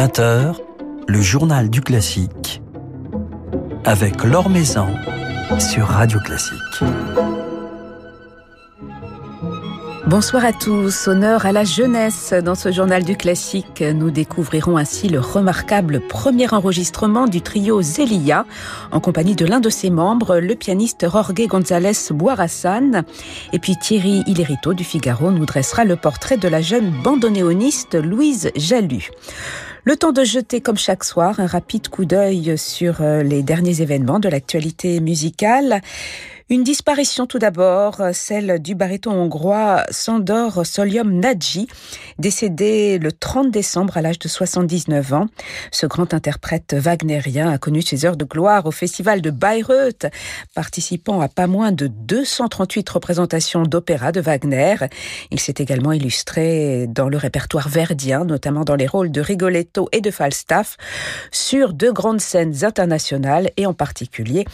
20h, 0.00 0.54
le 1.08 1.20
journal 1.20 1.68
du 1.68 1.82
classique 1.82 2.62
avec 3.84 4.24
Laure 4.24 4.48
Maison 4.48 4.86
sur 5.58 5.88
Radio 5.88 6.18
Classique. 6.20 6.56
Bonsoir 10.06 10.46
à 10.46 10.54
tous. 10.54 11.06
Honneur 11.06 11.44
à 11.44 11.52
la 11.52 11.64
jeunesse. 11.64 12.32
Dans 12.32 12.54
ce 12.54 12.72
journal 12.72 13.04
du 13.04 13.14
classique, 13.14 13.82
nous 13.82 14.10
découvrirons 14.10 14.78
ainsi 14.78 15.10
le 15.10 15.20
remarquable 15.20 16.00
premier 16.00 16.52
enregistrement 16.52 17.26
du 17.26 17.42
trio 17.42 17.82
Zelia 17.82 18.46
en 18.92 19.00
compagnie 19.00 19.36
de 19.36 19.44
l'un 19.44 19.60
de 19.60 19.68
ses 19.68 19.90
membres, 19.90 20.38
le 20.38 20.54
pianiste 20.54 21.06
Jorge 21.10 21.46
González 21.46 21.92
Boirassan. 22.10 23.02
Et 23.52 23.58
puis 23.58 23.76
Thierry 23.76 24.22
Hillerito 24.26 24.72
du 24.72 24.82
Figaro 24.82 25.30
nous 25.30 25.44
dressera 25.44 25.84
le 25.84 25.96
portrait 25.96 26.38
de 26.38 26.48
la 26.48 26.62
jeune 26.62 26.90
bandonéoniste 27.04 27.96
Louise 27.96 28.50
Jalut. 28.56 29.10
Le 29.84 29.96
temps 29.96 30.12
de 30.12 30.24
jeter, 30.24 30.60
comme 30.60 30.76
chaque 30.76 31.04
soir, 31.04 31.40
un 31.40 31.46
rapide 31.46 31.88
coup 31.88 32.04
d'œil 32.04 32.58
sur 32.58 33.00
euh, 33.00 33.22
les 33.22 33.42
derniers 33.42 33.80
événements 33.80 34.18
de 34.18 34.28
l'actualité 34.28 35.00
musicale. 35.00 35.80
Une 36.52 36.64
disparition 36.64 37.28
tout 37.28 37.38
d'abord, 37.38 38.02
celle 38.12 38.60
du 38.60 38.74
baryton 38.74 39.12
hongrois 39.12 39.84
Sandor 39.92 40.66
Solium 40.66 41.12
Nadji, 41.12 41.68
décédé 42.18 42.98
le 42.98 43.12
30 43.12 43.52
décembre 43.52 43.96
à 43.96 44.02
l'âge 44.02 44.18
de 44.18 44.26
79 44.26 45.12
ans. 45.12 45.26
Ce 45.70 45.86
grand 45.86 46.12
interprète 46.12 46.74
wagnérien 46.76 47.48
a 47.48 47.58
connu 47.58 47.82
ses 47.82 48.04
heures 48.04 48.16
de 48.16 48.24
gloire 48.24 48.66
au 48.66 48.72
festival 48.72 49.22
de 49.22 49.30
Bayreuth, 49.30 50.06
participant 50.52 51.20
à 51.20 51.28
pas 51.28 51.46
moins 51.46 51.70
de 51.70 51.86
238 51.86 52.90
représentations 52.90 53.62
d'opéra 53.62 54.10
de 54.10 54.20
Wagner. 54.20 54.74
Il 55.30 55.38
s'est 55.38 55.54
également 55.58 55.92
illustré 55.92 56.88
dans 56.88 57.08
le 57.08 57.16
répertoire 57.16 57.68
verdien, 57.68 58.24
notamment 58.24 58.64
dans 58.64 58.74
les 58.74 58.88
rôles 58.88 59.12
de 59.12 59.20
Rigoletto 59.20 59.88
et 59.92 60.00
de 60.00 60.10
Falstaff, 60.10 60.78
sur 61.30 61.74
deux 61.74 61.92
grandes 61.92 62.20
scènes 62.20 62.64
internationales 62.64 63.50
et 63.56 63.66
en 63.66 63.72
particulier 63.72 64.44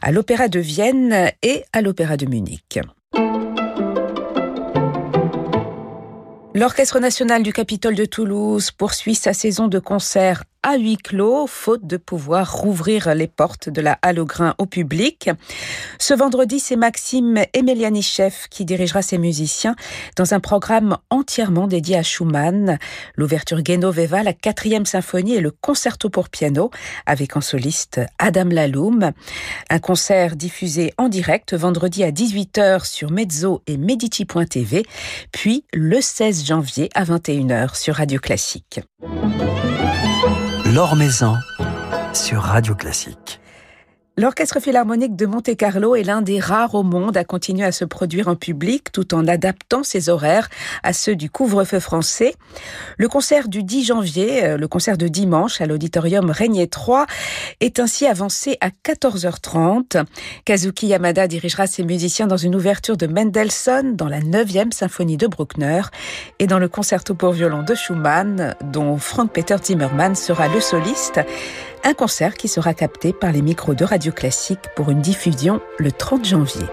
à 0.00 0.12
l'Opéra 0.12 0.46
de 0.46 0.60
Vienne 0.60 1.32
et 1.42 1.64
à 1.72 1.80
l'Opéra 1.80 2.16
de 2.16 2.26
Munich. 2.26 2.80
L'Orchestre 6.54 6.98
national 6.98 7.42
du 7.42 7.52
Capitole 7.52 7.94
de 7.94 8.04
Toulouse 8.04 8.70
poursuit 8.72 9.14
sa 9.14 9.32
saison 9.32 9.68
de 9.68 9.78
concerts 9.78 10.42
à 10.62 10.76
huis 10.76 10.96
clos, 10.96 11.46
faute 11.46 11.86
de 11.86 11.96
pouvoir 11.96 12.54
rouvrir 12.54 13.14
les 13.14 13.26
portes 13.26 13.68
de 13.68 13.80
la 13.80 13.98
Halle 14.02 14.18
au 14.18 14.26
Grain 14.26 14.54
au 14.58 14.66
public. 14.66 15.30
Ce 15.98 16.12
vendredi, 16.12 16.60
c'est 16.60 16.76
Maxime 16.76 17.42
Emelianichev 17.54 18.34
qui 18.50 18.64
dirigera 18.64 19.02
ses 19.02 19.18
musiciens 19.18 19.74
dans 20.16 20.34
un 20.34 20.40
programme 20.40 20.98
entièrement 21.08 21.66
dédié 21.66 21.96
à 21.96 22.02
Schumann, 22.02 22.78
l'ouverture 23.16 23.64
Genoveva, 23.64 24.22
la 24.22 24.32
quatrième 24.32 24.86
symphonie 24.86 25.34
et 25.34 25.40
le 25.40 25.50
concerto 25.50 26.10
pour 26.10 26.28
piano, 26.28 26.70
avec 27.06 27.36
en 27.36 27.40
soliste 27.40 28.00
Adam 28.18 28.48
Laloum. 28.50 29.12
Un 29.70 29.78
concert 29.78 30.36
diffusé 30.36 30.92
en 30.98 31.08
direct 31.08 31.54
vendredi 31.54 32.04
à 32.04 32.10
18h 32.10 32.86
sur 32.86 33.10
Mezzo 33.10 33.62
et 33.66 33.76
Medici.tv, 33.76 34.84
puis 35.32 35.64
le 35.72 36.00
16 36.00 36.44
janvier 36.44 36.90
à 36.94 37.04
21h 37.04 37.76
sur 37.76 37.96
Radio 37.96 38.20
Classique. 38.20 38.80
Maison 40.94 41.36
sur 42.12 42.42
Radio 42.42 42.76
Classique. 42.76 43.40
L'Orchestre 44.20 44.60
philharmonique 44.60 45.16
de 45.16 45.24
Monte-Carlo 45.24 45.96
est 45.96 46.02
l'un 46.02 46.20
des 46.20 46.40
rares 46.40 46.74
au 46.74 46.82
monde 46.82 47.16
à 47.16 47.24
continuer 47.24 47.64
à 47.64 47.72
se 47.72 47.86
produire 47.86 48.28
en 48.28 48.36
public 48.36 48.92
tout 48.92 49.14
en 49.14 49.26
adaptant 49.26 49.82
ses 49.82 50.10
horaires 50.10 50.50
à 50.82 50.92
ceux 50.92 51.16
du 51.16 51.30
couvre-feu 51.30 51.80
français. 51.80 52.34
Le 52.98 53.08
concert 53.08 53.48
du 53.48 53.62
10 53.62 53.84
janvier, 53.86 54.44
euh, 54.44 54.56
le 54.58 54.68
concert 54.68 54.98
de 54.98 55.08
dimanche 55.08 55.62
à 55.62 55.66
l'auditorium 55.66 56.30
Régnier 56.30 56.66
3 56.66 57.06
est 57.60 57.80
ainsi 57.80 58.06
avancé 58.06 58.58
à 58.60 58.68
14h30. 58.68 60.04
Kazuki 60.44 60.88
Yamada 60.88 61.26
dirigera 61.26 61.66
ses 61.66 61.82
musiciens 61.82 62.26
dans 62.26 62.36
une 62.36 62.54
ouverture 62.54 62.98
de 62.98 63.06
Mendelssohn 63.06 63.96
dans 63.96 64.08
la 64.08 64.20
9e 64.20 64.70
symphonie 64.72 65.16
de 65.16 65.28
Bruckner 65.28 65.80
et 66.38 66.46
dans 66.46 66.58
le 66.58 66.68
concerto 66.68 67.14
pour 67.14 67.32
violon 67.32 67.62
de 67.62 67.74
Schumann 67.74 68.54
dont 68.70 68.98
Frank 68.98 69.32
Peter 69.32 69.56
Zimmermann 69.64 70.14
sera 70.14 70.48
le 70.48 70.60
soliste. 70.60 71.20
Un 71.82 71.94
concert 71.94 72.34
qui 72.34 72.48
sera 72.48 72.74
capté 72.74 73.14
par 73.14 73.32
les 73.32 73.40
micros 73.40 73.74
de 73.74 73.84
Radio 73.84 74.12
Classique 74.12 74.60
pour 74.76 74.90
une 74.90 75.00
diffusion 75.00 75.60
le 75.78 75.90
30 75.90 76.26
janvier. 76.26 76.66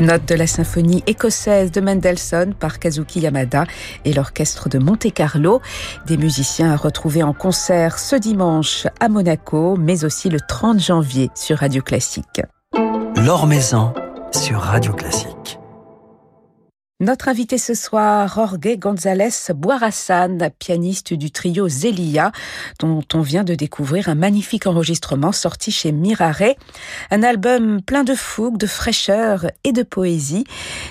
Notes 0.00 0.26
de 0.26 0.34
la 0.34 0.46
symphonie 0.46 1.02
écossaise 1.06 1.70
de 1.70 1.80
Mendelssohn 1.80 2.54
par 2.54 2.78
Kazuki 2.78 3.20
Yamada 3.20 3.64
et 4.04 4.12
l'orchestre 4.12 4.68
de 4.68 4.78
Monte-Carlo, 4.78 5.60
des 6.06 6.16
musiciens 6.16 6.72
à 6.72 6.76
retrouver 6.76 7.22
en 7.22 7.32
concert 7.32 7.98
ce 7.98 8.16
dimanche 8.16 8.86
à 9.00 9.08
Monaco, 9.08 9.76
mais 9.78 10.04
aussi 10.04 10.28
le 10.28 10.40
30 10.40 10.80
janvier 10.80 11.30
sur 11.34 11.58
Radio 11.58 11.82
Classique. 11.82 12.42
L'Or 13.16 13.46
Maison 13.46 13.92
sur 14.32 14.60
Radio 14.60 14.92
Classique. 14.92 15.39
Notre 17.02 17.28
invité 17.28 17.56
ce 17.56 17.72
soir, 17.72 18.28
Jorge 18.34 18.76
González 18.78 19.30
Boirassan, 19.54 20.50
pianiste 20.58 21.14
du 21.14 21.30
trio 21.30 21.66
Zelia, 21.66 22.30
dont 22.78 23.02
on 23.14 23.22
vient 23.22 23.42
de 23.42 23.54
découvrir 23.54 24.10
un 24.10 24.14
magnifique 24.14 24.66
enregistrement 24.66 25.32
sorti 25.32 25.70
chez 25.70 25.92
Mirare. 25.92 26.56
Un 27.10 27.22
album 27.22 27.80
plein 27.80 28.04
de 28.04 28.14
fougue, 28.14 28.58
de 28.58 28.66
fraîcheur 28.66 29.46
et 29.64 29.72
de 29.72 29.82
poésie, 29.82 30.44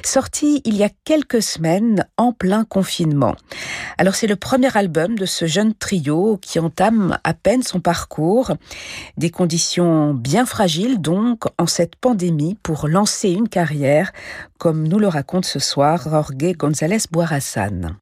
sorti 0.04 0.64
il 0.66 0.78
y 0.78 0.84
a 0.84 0.90
quelques 1.06 1.44
semaines 1.44 2.04
en 2.18 2.34
plein 2.34 2.64
confinement. 2.64 3.36
Alors 4.00 4.16
c'est 4.16 4.26
le 4.26 4.36
premier 4.36 4.76
album 4.76 5.16
de 5.16 5.28
ce 5.28 5.46
jeune 5.46 5.76
trio 5.76 6.40
qui 6.42 6.58
entame 6.58 7.20
à 7.24 7.36
peine 7.36 7.62
son 7.62 7.82
parcours. 7.82 8.54
Des 9.18 9.30
conditions 9.30 10.16
bien 10.16 10.48
fragiles 10.48 11.00
donc 11.02 11.44
en 11.60 11.68
cette 11.68 11.98
pandémie 11.98 12.58
pour 12.64 12.88
lancer 12.88 13.30
une 13.30 13.48
carrière, 13.48 14.12
comme 14.58 14.88
nous 14.88 14.98
le 14.98 15.08
raconte 15.08 15.46
ce 15.46 15.60
soir 15.60 15.99
Jorge 16.04 16.54
González 16.58 17.00
Boirassan. 17.12 17.98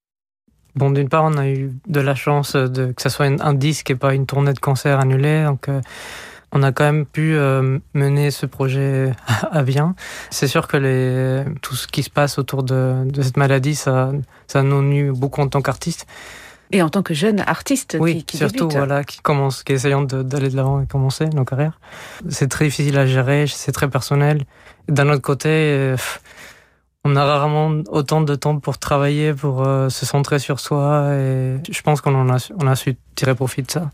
Bon, 0.75 0.91
d'une 0.91 1.09
part, 1.09 1.23
on 1.23 1.38
a 1.38 1.47
eu 1.47 1.71
de 1.88 1.99
la 1.99 2.13
chance 2.13 2.55
de, 2.55 2.91
que 2.91 3.01
ce 3.01 3.09
soit 3.09 3.25
un, 3.25 3.53
disque 3.53 3.89
et 3.89 3.95
pas 3.95 4.13
une 4.13 4.27
tournée 4.27 4.53
de 4.53 4.59
concert 4.59 4.99
annulée. 4.99 5.44
Donc, 5.44 5.69
euh, 5.69 5.81
on 6.51 6.61
a 6.61 6.71
quand 6.71 6.83
même 6.83 7.05
pu 7.05 7.35
euh, 7.35 7.79
mener 7.95 8.29
ce 8.29 8.45
projet 8.45 9.11
à 9.51 9.63
bien. 9.63 9.95
C'est 10.29 10.47
sûr 10.47 10.67
que 10.67 10.77
les, 10.77 11.44
tout 11.61 11.75
ce 11.75 11.88
qui 11.88 12.03
se 12.03 12.09
passe 12.11 12.38
autour 12.38 12.63
de, 12.63 13.03
de 13.05 13.21
cette 13.21 13.38
maladie, 13.38 13.73
ça, 13.73 14.11
ça 14.45 14.61
nous 14.61 14.81
nuit 14.83 15.09
beaucoup 15.09 15.41
en 15.41 15.47
tant 15.47 15.61
qu'artiste. 15.61 16.05
Et 16.71 16.81
en 16.81 16.89
tant 16.89 17.01
que 17.01 17.13
jeune 17.13 17.39
artiste 17.39 17.97
oui, 17.99 18.23
qui, 18.23 18.38
surtout 18.38 18.67
voilà, 18.69 19.03
qui 19.03 19.19
commence, 19.21 19.63
qui 19.63 19.71
essayant 19.71 20.01
d'aller 20.01 20.49
de 20.49 20.55
l'avant 20.55 20.81
et 20.81 20.85
commencer 20.85 21.25
nos 21.27 21.45
carrières. 21.45 21.79
C'est 22.29 22.49
très 22.49 22.65
difficile 22.65 22.97
à 22.97 23.05
gérer, 23.05 23.45
c'est 23.47 23.71
très 23.71 23.89
personnel. 23.89 24.44
D'un 24.89 25.09
autre 25.09 25.21
côté, 25.21 25.49
euh, 25.49 25.95
on 27.07 27.15
a 27.15 27.24
rarement 27.24 27.83
autant 27.89 28.21
de 28.21 28.36
temps 28.36 28.59
pour 28.59 28.77
travailler, 28.77 29.33
pour 29.33 29.65
euh, 29.65 29.89
se 29.89 30.06
centrer 30.06 30.39
sur 30.39 30.59
soi. 30.59 31.13
Et 31.13 31.56
je 31.69 31.81
pense 31.81 32.01
qu'on 32.01 32.15
en 32.15 32.30
a, 32.30 32.50
on 32.59 32.68
a 32.68 32.75
su 32.75 32.98
tirer 33.15 33.33
profit 33.33 33.63
de 33.63 33.71
ça. 33.71 33.89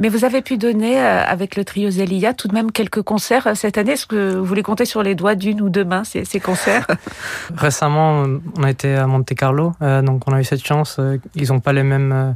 Mais 0.00 0.08
vous 0.08 0.24
avez 0.24 0.42
pu 0.42 0.56
donner 0.56 1.00
euh, 1.00 1.22
avec 1.24 1.54
le 1.54 1.64
trio 1.64 1.90
Zelia 1.90 2.34
tout 2.34 2.48
de 2.48 2.54
même 2.54 2.72
quelques 2.72 3.02
concerts 3.02 3.46
euh, 3.46 3.54
cette 3.54 3.78
année. 3.78 3.92
Est-ce 3.92 4.06
que 4.06 4.34
vous 4.34 4.44
voulez 4.44 4.62
compter 4.62 4.86
sur 4.86 5.02
les 5.02 5.14
doigts 5.14 5.36
d'une 5.36 5.60
ou 5.60 5.68
deux 5.68 5.84
mains 5.84 6.04
ces, 6.04 6.24
ces 6.24 6.40
concerts? 6.40 6.86
Récemment, 7.56 8.24
on 8.56 8.62
a 8.62 8.70
été 8.70 8.94
à 8.94 9.06
Monte 9.06 9.34
Carlo, 9.34 9.72
donc 9.80 10.22
on 10.26 10.32
a 10.32 10.40
eu 10.40 10.44
cette 10.44 10.64
chance. 10.66 11.00
Ils 11.34 11.48
n'ont 11.48 11.60
pas 11.60 11.72
les 11.72 11.82
mêmes 11.84 12.34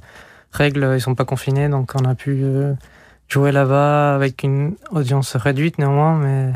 règles, 0.52 0.92
ils 0.94 1.00
sont 1.00 1.14
pas 1.14 1.24
confinés, 1.24 1.68
donc 1.68 1.92
on 2.00 2.04
a 2.04 2.14
pu 2.14 2.44
jouer 3.28 3.50
là-bas 3.50 4.14
avec 4.14 4.42
une 4.42 4.74
audience 4.90 5.36
réduite 5.36 5.78
néanmoins, 5.78 6.16
mais 6.16 6.52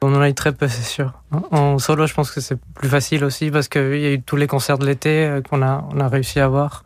on 0.00 0.14
en 0.14 0.20
a 0.20 0.28
eu 0.28 0.34
très 0.34 0.52
peu, 0.52 0.68
c'est 0.68 0.82
sûr. 0.82 1.12
En 1.50 1.78
solo, 1.78 2.06
je 2.06 2.14
pense 2.14 2.30
que 2.30 2.40
c'est 2.40 2.58
plus 2.74 2.88
facile 2.88 3.24
aussi 3.24 3.50
parce 3.50 3.68
qu'il 3.68 3.98
y 3.98 4.06
a 4.06 4.12
eu 4.12 4.22
tous 4.22 4.36
les 4.36 4.46
concerts 4.46 4.78
de 4.78 4.86
l'été 4.86 5.26
euh, 5.26 5.42
qu'on 5.42 5.62
a, 5.62 5.84
on 5.92 6.00
a 6.00 6.08
réussi 6.08 6.40
à 6.40 6.48
voir. 6.48 6.84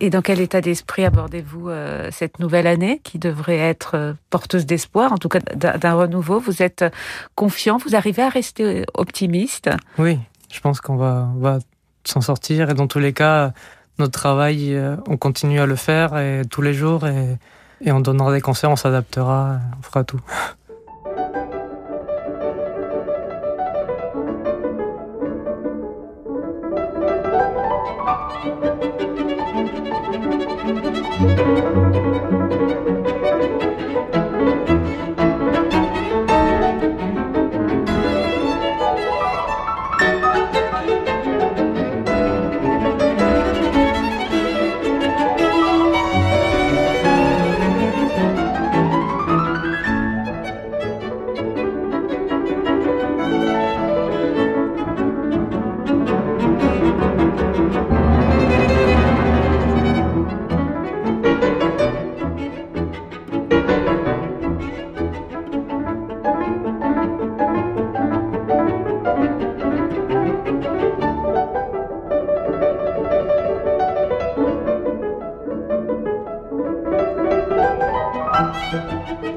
Et 0.00 0.10
dans 0.10 0.22
quel 0.22 0.40
état 0.40 0.60
d'esprit 0.60 1.04
abordez-vous 1.04 1.68
euh, 1.68 2.08
cette 2.10 2.40
nouvelle 2.40 2.66
année 2.66 3.00
qui 3.04 3.18
devrait 3.18 3.58
être 3.58 3.96
euh, 3.96 4.12
porteuse 4.30 4.66
d'espoir, 4.66 5.12
en 5.12 5.18
tout 5.18 5.28
cas 5.28 5.40
d'un 5.40 5.94
renouveau? 5.94 6.40
Vous 6.40 6.62
êtes 6.62 6.84
confiant? 7.34 7.78
Vous 7.78 7.94
arrivez 7.94 8.22
à 8.22 8.28
rester 8.28 8.84
optimiste? 8.94 9.70
Oui, 9.98 10.18
je 10.52 10.60
pense 10.60 10.80
qu'on 10.80 10.96
va, 10.96 11.28
va 11.36 11.58
s'en 12.04 12.20
sortir. 12.20 12.70
Et 12.70 12.74
dans 12.74 12.86
tous 12.88 12.98
les 12.98 13.12
cas, 13.12 13.52
notre 13.98 14.12
travail, 14.12 14.76
on 15.08 15.16
continue 15.16 15.60
à 15.60 15.66
le 15.66 15.76
faire 15.76 16.16
et 16.16 16.42
tous 16.50 16.62
les 16.62 16.74
jours. 16.74 17.06
Et, 17.06 17.38
et 17.80 17.92
on 17.92 18.00
donnera 18.00 18.32
des 18.32 18.40
concerts, 18.40 18.70
on 18.70 18.76
s'adaptera, 18.76 19.58
on 19.78 19.82
fera 19.82 20.04
tout. 20.04 20.20
Le 78.72 79.31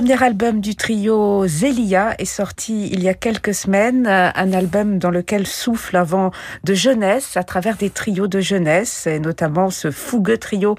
premier 0.00 0.22
album 0.22 0.62
du 0.62 0.76
trio 0.76 1.46
Zelia 1.46 2.14
est 2.18 2.24
sorti 2.24 2.88
il 2.90 3.02
y 3.02 3.08
a 3.10 3.12
quelques 3.12 3.52
semaines, 3.52 4.06
un 4.06 4.52
album 4.54 4.98
dans 4.98 5.10
lequel 5.10 5.46
souffle 5.46 5.94
un 5.94 6.04
vent 6.04 6.30
de 6.64 6.72
jeunesse 6.72 7.36
à 7.36 7.44
travers 7.44 7.76
des 7.76 7.90
trios 7.90 8.26
de 8.26 8.40
jeunesse, 8.40 9.06
et 9.06 9.18
notamment 9.18 9.68
ce 9.68 9.90
fougueux 9.90 10.38
trio 10.38 10.76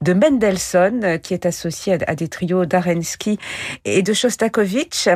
de 0.00 0.14
Mendelssohn 0.14 1.18
qui 1.18 1.34
est 1.34 1.44
associé 1.44 1.98
à 2.06 2.14
des 2.14 2.28
trios 2.28 2.64
d'Arensky 2.64 3.38
et 3.84 4.00
de 4.00 4.14
Shostakovich. 4.14 5.10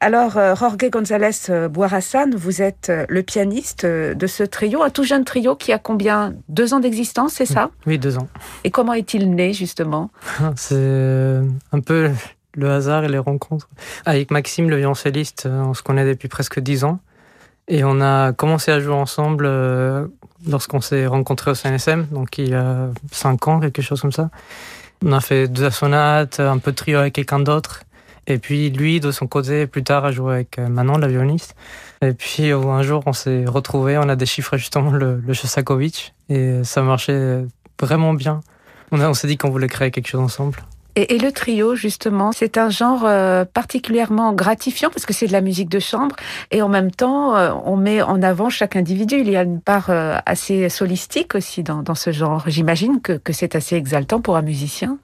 Alors, 0.00 0.32
Jorge 0.56 0.88
González 0.90 1.68
Boirassan, 1.68 2.34
vous 2.34 2.62
êtes 2.62 2.90
le 3.10 3.22
pianiste 3.22 3.84
de 3.84 4.26
ce 4.26 4.42
trio, 4.42 4.82
un 4.82 4.88
tout 4.88 5.04
jeune 5.04 5.26
trio 5.26 5.54
qui 5.54 5.70
a 5.74 5.78
combien? 5.78 6.32
Deux 6.48 6.72
ans 6.72 6.80
d'existence, 6.80 7.34
c'est 7.34 7.44
ça? 7.44 7.68
Oui, 7.86 7.98
deux 7.98 8.16
ans. 8.16 8.28
Et 8.64 8.70
comment 8.70 8.94
est-il 8.94 9.34
né 9.34 9.52
justement? 9.52 10.08
C'est 10.56 11.42
un 11.72 11.80
peu 11.84 12.10
le 12.56 12.70
hasard 12.70 13.04
et 13.04 13.08
les 13.08 13.18
rencontres. 13.18 13.68
Avec 14.04 14.30
Maxime, 14.30 14.68
le 14.68 14.76
violoncelliste, 14.76 15.46
euh, 15.46 15.62
on 15.62 15.74
se 15.74 15.82
connaît 15.82 16.06
depuis 16.06 16.28
presque 16.28 16.58
dix 16.60 16.84
ans. 16.84 16.98
Et 17.68 17.84
on 17.84 18.00
a 18.00 18.32
commencé 18.32 18.70
à 18.70 18.80
jouer 18.80 18.94
ensemble 18.94 19.44
euh, 19.46 20.06
lorsqu'on 20.48 20.80
s'est 20.80 21.06
rencontrés 21.06 21.50
au 21.50 21.54
CNSM, 21.54 22.06
donc 22.12 22.38
il 22.38 22.50
y 22.50 22.54
a 22.54 22.88
cinq 23.10 23.48
ans, 23.48 23.60
quelque 23.60 23.82
chose 23.82 24.00
comme 24.00 24.12
ça. 24.12 24.30
On 25.04 25.12
a 25.12 25.20
fait 25.20 25.48
deux 25.48 25.70
sonates, 25.70 26.40
un 26.40 26.58
peu 26.58 26.70
de 26.70 26.76
trio 26.76 26.98
avec 26.98 27.14
quelqu'un 27.14 27.40
d'autre. 27.40 27.82
Et 28.28 28.38
puis 28.38 28.70
lui, 28.70 28.98
de 29.00 29.10
son 29.10 29.26
côté, 29.26 29.66
plus 29.66 29.84
tard, 29.84 30.04
a 30.04 30.12
joué 30.12 30.34
avec 30.34 30.58
euh, 30.58 30.68
Manon, 30.68 30.98
la 30.98 31.08
violoniste. 31.08 31.54
Et 32.02 32.12
puis 32.12 32.50
un 32.52 32.82
jour, 32.82 33.02
on 33.06 33.12
s'est 33.12 33.44
retrouvés, 33.46 33.98
on 33.98 34.08
a 34.08 34.16
déchiffré 34.16 34.58
justement 34.58 34.90
le, 34.90 35.20
le 35.20 35.32
Shostakovich 35.32 36.14
et 36.28 36.62
ça 36.62 36.82
marchait 36.82 37.44
vraiment 37.80 38.14
bien. 38.14 38.40
On, 38.92 39.00
on 39.00 39.14
s'est 39.14 39.26
dit 39.26 39.36
qu'on 39.36 39.50
voulait 39.50 39.68
créer 39.68 39.90
quelque 39.90 40.08
chose 40.08 40.20
ensemble. 40.20 40.58
Et, 40.96 41.18
le 41.18 41.30
trio, 41.30 41.74
justement, 41.74 42.32
c'est 42.32 42.56
un 42.56 42.70
genre 42.70 43.02
euh, 43.04 43.44
particulièrement 43.44 44.32
gratifiant 44.32 44.88
parce 44.90 45.04
que 45.04 45.12
c'est 45.12 45.26
de 45.26 45.32
la 45.32 45.42
musique 45.42 45.68
de 45.68 45.78
chambre 45.78 46.16
et 46.50 46.62
en 46.62 46.68
même 46.68 46.90
temps, 46.90 47.36
euh, 47.36 47.52
on 47.64 47.76
met 47.76 48.00
en 48.00 48.22
avant 48.22 48.48
chaque 48.48 48.76
individu. 48.76 49.16
Il 49.20 49.30
y 49.30 49.36
a 49.36 49.42
une 49.42 49.60
part 49.60 49.90
assez 50.24 50.68
solistique 50.68 51.34
aussi 51.34 51.62
dans, 51.62 51.82
dans 51.82 51.94
ce 51.94 52.12
genre. 52.12 52.44
J'imagine 52.46 53.00
que, 53.00 53.12
que 53.12 53.32
c'est 53.32 53.54
assez 53.54 53.76
exaltant 53.76 54.20
pour 54.20 54.36
un 54.36 54.42
musicien. 54.42 54.98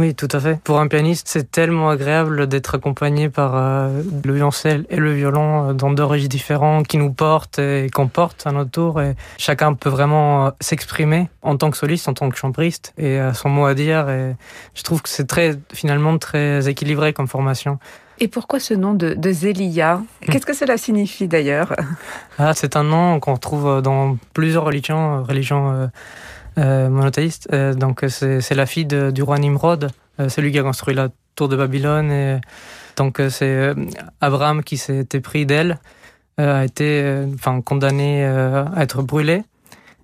Oui, 0.00 0.14
tout 0.14 0.28
à 0.32 0.40
fait. 0.40 0.58
Pour 0.64 0.80
un 0.80 0.88
pianiste, 0.88 1.28
c'est 1.28 1.50
tellement 1.50 1.90
agréable 1.90 2.46
d'être 2.46 2.74
accompagné 2.74 3.28
par 3.28 3.54
euh, 3.54 4.02
le 4.24 4.32
violoncelle 4.32 4.86
et 4.88 4.96
le 4.96 5.12
violon 5.12 5.68
euh, 5.68 5.72
dans 5.74 5.90
deux 5.90 6.04
registres 6.04 6.30
différents 6.30 6.82
qui 6.84 6.96
nous 6.96 7.12
portent 7.12 7.58
et 7.58 7.90
qu'on 7.92 8.08
porte 8.08 8.46
à 8.46 8.52
notre 8.52 8.70
tour. 8.70 9.02
Et 9.02 9.14
chacun 9.36 9.74
peut 9.74 9.90
vraiment 9.90 10.46
euh, 10.46 10.50
s'exprimer 10.58 11.28
en 11.42 11.58
tant 11.58 11.70
que 11.70 11.76
soliste, 11.76 12.08
en 12.08 12.14
tant 12.14 12.30
que 12.30 12.38
chambriste 12.38 12.94
et 12.96 13.18
a 13.18 13.34
son 13.34 13.50
mot 13.50 13.66
à 13.66 13.74
dire. 13.74 14.08
Et 14.08 14.36
je 14.74 14.82
trouve 14.82 15.02
que 15.02 15.10
c'est 15.10 15.26
très, 15.26 15.58
finalement, 15.70 16.16
très 16.16 16.66
équilibré 16.66 17.12
comme 17.12 17.28
formation. 17.28 17.78
Et 18.20 18.28
pourquoi 18.28 18.58
ce 18.58 18.72
nom 18.72 18.94
de, 18.94 19.12
de 19.12 19.32
Zélia? 19.32 20.00
Qu'est-ce 20.22 20.46
que 20.46 20.56
cela 20.56 20.78
signifie 20.78 21.28
d'ailleurs? 21.28 21.76
Ah, 22.38 22.54
C'est 22.54 22.74
un 22.74 22.84
nom 22.84 23.20
qu'on 23.20 23.34
retrouve 23.34 23.82
dans 23.82 24.16
plusieurs 24.32 24.64
religions, 24.64 25.22
religions 25.24 25.90
monothéiste. 26.60 27.48
Euh, 27.52 27.74
donc 27.74 28.04
c'est 28.08 28.54
la 28.54 28.66
fille 28.66 28.86
du 28.86 29.22
roi 29.22 29.38
Nimrod, 29.38 29.90
euh, 30.18 30.28
celui 30.28 30.52
qui 30.52 30.58
a 30.58 30.62
construit 30.62 30.94
la 30.94 31.08
tour 31.34 31.48
de 31.48 31.56
Babylone. 31.56 32.40
Donc 32.96 33.20
c'est 33.30 33.72
Abraham 34.20 34.62
qui 34.62 34.76
s'était 34.76 35.20
pris 35.20 35.46
d'elle, 35.46 35.78
a 36.36 36.64
été 36.64 37.24
enfin 37.34 37.62
condamné 37.62 38.24
à 38.24 38.82
être 38.82 39.02
brûlé. 39.02 39.42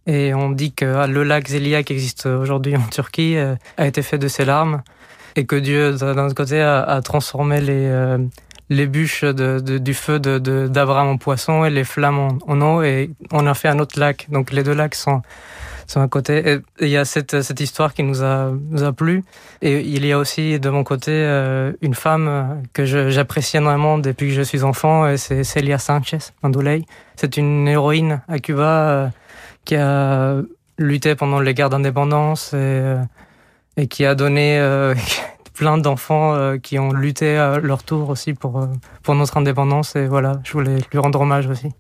Et 0.07 0.33
on 0.35 0.51
dit 0.51 0.73
que 0.73 1.07
le 1.07 1.25
lac 1.25 1.49
Zélia 1.49 1.83
qui 1.83 1.93
existe 1.93 2.27
aujourd'hui 2.27 2.77
en 2.77 2.87
Turquie 2.91 3.37
a 3.77 3.87
été 3.87 4.03
fait 4.03 4.19
de 4.19 4.29
ses 4.29 4.45
larmes 4.47 4.83
et 5.35 5.45
que 5.45 5.57
Dieu, 5.57 5.93
d'un 5.93 6.25
autre 6.25 6.35
côté, 6.35 6.63
a, 6.63 7.01
transformé 7.03 7.61
les, 7.61 8.17
les 8.71 8.87
bûches 8.87 9.25
de, 9.25 9.59
du 9.79 9.93
feu 9.93 10.19
d'Abraham 10.19 11.09
en 11.09 11.17
poisson 11.19 11.65
et 11.67 11.71
les 11.71 11.85
flammes 11.85 12.19
en, 12.19 12.39
en, 12.47 12.61
eau 12.63 12.83
et 12.83 13.11
on 13.33 13.47
a 13.47 13.53
fait 13.53 13.69
un 13.69 13.79
autre 13.79 13.99
lac. 14.01 14.27
Donc 14.31 14.53
les 14.53 14.63
deux 14.63 14.75
lacs 14.75 14.95
sont 14.95 15.21
sur 15.87 16.01
un 16.01 16.09
côté. 16.09 16.59
Il 16.81 16.89
y 16.89 16.97
a 16.97 17.05
cette, 17.05 17.43
cette 17.43 17.61
histoire 17.61 17.95
qui 17.95 18.03
nous 18.03 18.23
a, 18.23 18.51
nous 18.71 18.83
a 18.83 18.93
plu. 18.93 19.25
Et 19.63 19.81
il 19.81 20.05
y 20.05 20.13
a 20.13 20.19
aussi 20.19 20.59
de 20.59 20.69
mon 20.69 20.85
côté 20.85 21.13
euh, 21.13 21.73
une 21.81 21.95
femme 21.95 22.63
que 22.73 22.85
j'apprécie 22.85 23.57
énormément 23.57 23.99
depuis 23.99 24.29
que 24.29 24.35
je 24.35 24.43
suis 24.43 24.63
enfant, 24.63 25.09
et 25.09 25.17
c'est 25.17 25.45
Celia 25.45 25.79
Sanchez 25.79 26.19
Manduley. 26.43 26.83
C'est 27.17 27.37
une 27.37 27.67
héroïne 27.69 28.23
à 28.29 28.39
Cuba 28.39 28.89
euh, 28.89 29.09
qui 29.65 29.77
a 29.77 30.37
lutté 30.79 31.15
pendant 31.15 31.41
les 31.41 31.55
guerres 31.55 31.71
d'indépendance 31.71 32.53
et, 32.53 32.57
euh, 32.57 33.03
et 33.77 33.87
qui 33.87 34.05
a 34.05 34.15
donné 34.15 34.61
plein 35.55 35.79
d'enfants 35.79 36.59
qui 36.63 36.79
ont 36.79 36.93
lutté 36.93 37.37
à 37.39 37.59
leur 37.59 37.83
tour 37.83 38.11
aussi 38.11 38.35
pour, 38.35 38.69
pour 39.03 39.15
notre 39.15 39.39
indépendance. 39.39 39.97
Et 39.97 40.07
voilà, 40.07 40.41
je 40.45 40.53
voulais 40.53 40.79
lui 40.93 40.99
rendre 40.99 41.21
hommage 41.21 41.47
aussi. 41.47 41.73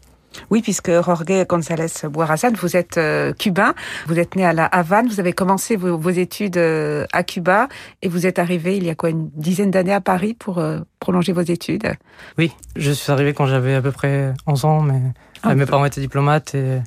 Oui, 0.50 0.62
puisque 0.62 0.90
Jorge 0.90 1.25
González 1.49 1.87
Boirasan, 2.05 2.52
vous 2.52 2.76
êtes 2.76 2.99
euh, 2.99 3.33
cubain, 3.33 3.75
vous 4.07 4.19
êtes 4.19 4.37
né 4.37 4.45
à 4.45 4.52
la 4.52 4.66
Havane, 4.66 5.09
vous 5.09 5.21
avez 5.21 5.33
commencé 5.33 5.76
vos, 5.76 6.11
études 6.11 6.57
euh, 6.57 7.07
à 7.12 7.23
Cuba 7.23 7.69
et 8.02 8.09
vous 8.09 8.26
êtes 8.26 8.38
arrivé 8.38 8.76
il 8.76 8.85
y 8.85 8.90
a 8.90 8.95
quoi 8.95 9.11
une 9.11 9.31
dizaine 9.35 9.71
d'années 9.71 9.93
à 9.93 10.00
Paris 10.00 10.35
pour 10.35 10.59
euh, 10.59 10.81
prolonger 11.00 11.33
vos 11.33 11.43
études? 11.43 11.95
Oui, 12.38 12.52
je 12.76 12.93
suis 12.93 13.12
arrivé 13.12 13.35
quand 13.35 13.47
j'avais 13.47 13.75
à 13.75 13.83
peu 13.83 13.93
près 13.93 14.33
11 14.47 14.64
ans, 14.64 14.81
mais 14.81 15.00
ah, 15.43 15.55
mes 15.55 15.66
parents 15.66 15.85
étaient 15.85 16.00
diplomates 16.00 16.55
et 16.55 16.81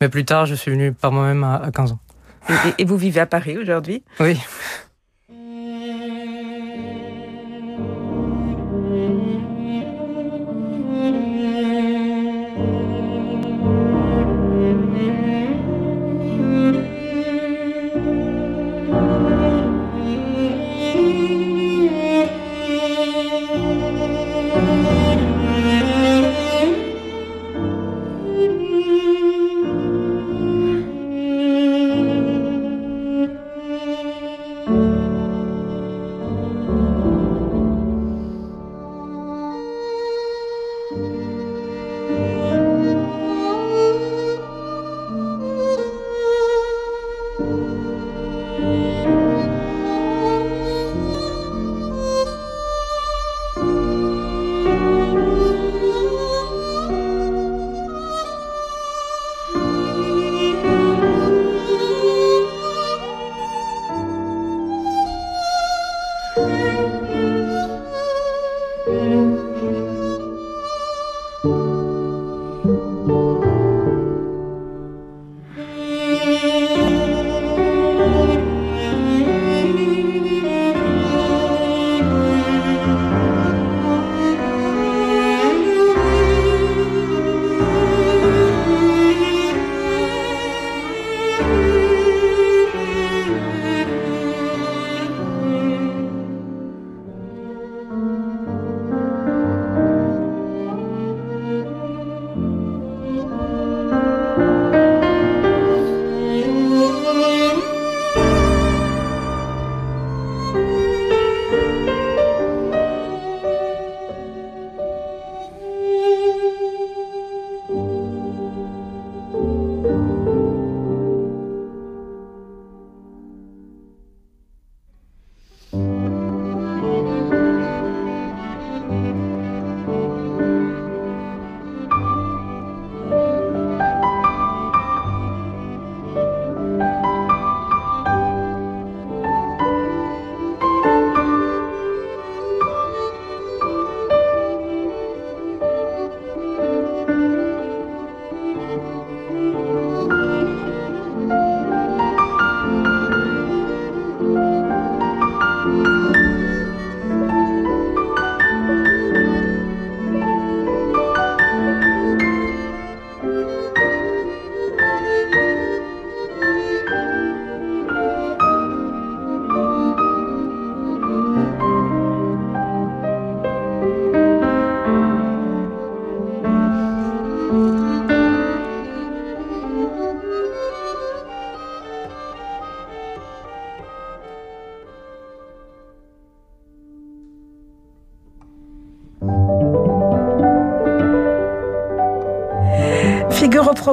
mais 0.00 0.08
plus 0.08 0.24
tard 0.24 0.46
je 0.46 0.54
suis 0.54 0.70
venu 0.70 0.92
par 0.92 1.12
moi-même 1.12 1.44
à, 1.44 1.70
15 1.74 1.92
ans. 1.92 2.00
et 2.78 2.84
vous 2.84 2.96
vivez 2.96 3.20
à 3.20 3.26
Paris 3.26 3.58
aujourd'hui? 3.58 4.02
Oui. 4.18 4.38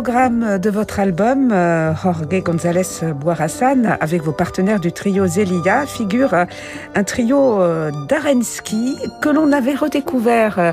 Programme 0.03 0.59
de 0.59 0.69
votre 0.69 0.99
album, 0.99 1.51
euh, 1.51 1.91
Jorge 1.95 2.27
González 2.43 3.15
Boirassan, 3.15 3.97
avec 3.99 4.21
vos 4.21 4.31
partenaires 4.31 4.79
du 4.79 4.91
trio 4.91 5.25
Zelia, 5.25 5.87
figure 5.87 6.35
un 6.93 7.03
trio 7.03 7.59
euh, 7.59 7.89
d'Arenski 8.07 8.95
que 9.23 9.29
l'on 9.29 9.51
avait 9.51 9.73
redécouvert 9.73 10.59
euh, 10.59 10.71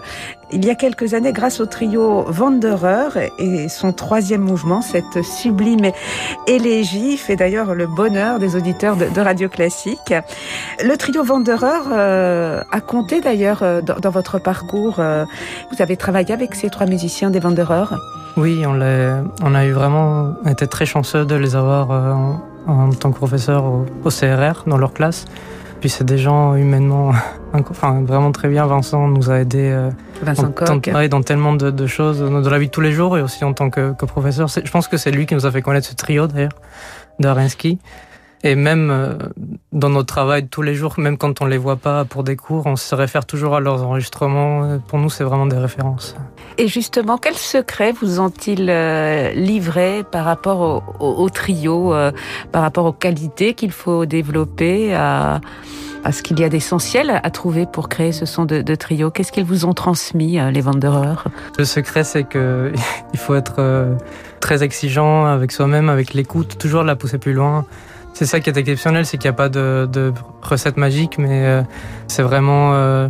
il 0.53 0.63
y 0.67 0.69
a 0.69 0.75
quelques 0.75 1.15
années 1.15 1.33
grâce 1.33 1.59
au 1.61 1.65
trio 1.65 2.27
Wanderer 2.39 3.31
et 3.39 3.71
son 3.71 3.95
troisième 3.95 4.43
mouvement, 4.43 4.83
cette 4.83 5.23
sublime 5.23 5.91
élégie, 6.47 7.17
fait 7.17 7.35
d'ailleurs 7.35 7.75
le 7.75 7.87
bonheur 7.87 8.39
des 8.39 8.57
auditeurs 8.57 8.97
de, 8.97 9.21
Radio 9.21 9.49
Classique. 9.49 10.13
Le 10.85 10.97
trio 10.97 11.25
Wanderer 11.25 12.63
a 12.71 12.81
compté 12.87 13.23
d'ailleurs 13.23 13.65
dans, 13.83 13.97
dans, 13.97 14.11
votre 14.11 14.39
parcours. 14.39 14.97
vous 14.97 15.83
avez 15.83 15.97
travaillé 15.97 16.33
avec 16.33 16.55
ces 16.55 16.69
trois 16.69 16.87
musiciens 16.87 17.31
des 17.31 17.41
Wanderers 17.41 17.95
oui, 18.37 18.65
on, 18.67 18.81
on 19.43 19.55
a 19.55 19.65
eu 19.67 19.73
vraiment 19.73 20.35
été 20.47 20.67
très 20.67 20.87
chanceux 20.87 21.25
de 21.25 21.35
les 21.37 21.55
avoir 21.55 21.91
euh, 21.91 22.13
en, 22.67 22.91
tant 22.91 23.13
que 23.13 23.17
professeur 23.17 23.65
au, 23.65 24.09
CRR 24.09 24.65
dans 24.67 24.79
leur 24.79 24.93
classe. 24.93 25.25
Puis 25.81 25.91
c'est 25.91 26.05
des 26.05 26.19
gens 26.19 26.55
humainement, 26.55 27.13
enfin 27.53 28.03
vraiment 28.03 28.33
très 28.33 28.49
bien. 28.49 28.67
Vincent 28.67 29.07
nous 29.07 29.31
a 29.31 29.41
aidé 29.41 29.71
euh, 29.71 29.91
dans, 30.25 31.09
dans 31.09 31.23
tellement 31.23 31.53
de, 31.55 31.87
choses 31.87 32.21
dans 32.21 32.41
la 32.41 32.59
vie 32.59 32.67
de 32.67 32.73
tous 32.73 32.81
les 32.81 32.93
jours 32.93 33.19
et 33.19 33.23
aussi 33.23 33.45
en 33.45 33.53
tant 33.53 33.71
que, 33.71 33.93
que 33.93 34.07
professeur. 34.07 34.49
Je 34.49 34.71
pense 34.71 34.89
que 34.89 34.97
c'est 34.97 35.11
lui 35.11 35.27
qui 35.27 35.35
nous 35.35 35.47
a 35.47 35.51
fait 35.51 35.63
connaître 35.63 35.87
ce 35.87 35.95
trio 35.95 36.27
d'ailleurs 36.27 36.53
d'Arensky. 37.21 37.79
Et 38.47 38.57
même 38.57 38.91
euh, 38.91 39.15
dans 39.73 39.89
notre 39.89 40.07
travail 40.07 40.49
tous 40.49 40.61
les 40.61 40.75
jours, 40.75 40.95
même 40.99 41.17
quand 41.17 41.41
on 41.41 41.47
les 41.47 41.57
voit 41.57 41.77
pas 41.77 42.05
pour 42.05 42.25
des 42.25 42.37
cours, 42.37 42.67
on 42.67 42.77
se 42.77 42.95
réfère 42.95 43.25
toujours 43.25 43.57
à 43.57 43.61
leurs 43.61 43.83
enregistrements. 43.83 44.79
Pour 44.87 44.99
nous, 44.99 45.09
c'est 45.09 45.25
vraiment 45.25 45.47
des 45.47 45.57
références. 45.57 46.15
Et 46.59 46.69
justement, 46.69 47.17
quels 47.17 47.39
secrets 47.39 47.93
vous 47.93 48.21
ont-ils 48.21 48.69
euh, 48.69 49.33
livrés 49.33 50.05
par 50.13 50.27
rapport 50.27 50.85
au, 51.01 51.31
trio, 51.31 51.95
euh, 51.95 52.13
par 52.53 52.61
rapport 52.61 52.85
aux 52.85 52.93
qualités 52.93 53.55
qu'il 53.55 53.73
faut 53.73 54.05
développer, 54.05 54.95
à, 54.95 55.41
à 56.05 56.13
ce 56.13 56.23
qu'il 56.23 56.39
y 56.39 56.45
a 56.45 56.51
d'essentiel 56.51 57.19
à 57.25 57.31
trouver 57.31 57.65
pour 57.65 57.89
créer 57.89 58.13
ce 58.13 58.27
son 58.27 58.45
de, 58.45 58.61
de 58.61 58.75
trio? 58.75 59.11
Qu'est-ce 59.11 59.33
qu'ils 59.33 59.47
vous 59.47 59.65
ont 59.65 59.73
transmis, 59.73 60.39
les 60.53 60.61
Wanderers 60.61 61.25
Le 61.57 61.65
secret, 61.65 62.05
c'est 62.05 62.25
que 62.25 62.75
il 63.15 63.19
faut 63.19 63.35
être 63.35 63.97
très 64.41 64.63
exigeant 64.63 65.25
avec 65.25 65.51
soi-même, 65.51 65.89
avec 65.89 66.13
l'écoute, 66.13 66.59
toujours 66.59 66.83
la 66.83 66.95
pousser 66.95 67.17
plus 67.17 67.33
loin. 67.33 67.65
C'est 68.15 68.27
ça 68.27 68.39
qui 68.39 68.49
est 68.49 68.57
exceptionnel, 68.57 69.05
c'est 69.05 69.19
qu'il 69.19 69.29
n'y 69.29 69.35
a 69.35 69.37
pas 69.37 69.49
de, 69.49 69.89
de, 69.93 70.13
recette 70.41 70.77
magique, 70.77 71.19
mais 71.19 71.45
euh, 71.47 71.63
c'est 72.07 72.23
vraiment 72.23 72.73
euh, 72.75 73.09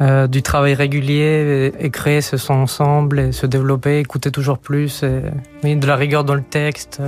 euh, 0.00 0.26
du 0.26 0.40
travail 0.42 0.72
régulier 0.72 1.70
et, 1.78 1.90
créer 1.90 2.22
ce 2.22 2.38
son 2.38 2.54
ensemble 2.54 3.20
et 3.20 3.32
se 3.32 3.44
développer, 3.44 3.98
écouter 3.98 4.30
toujours 4.30 4.58
plus, 4.58 5.04
et, 5.62 5.76
de 5.76 5.86
la 5.86 5.94
rigueur 5.94 6.24
dans 6.24 6.34
le 6.34 6.42
texte 6.42 7.02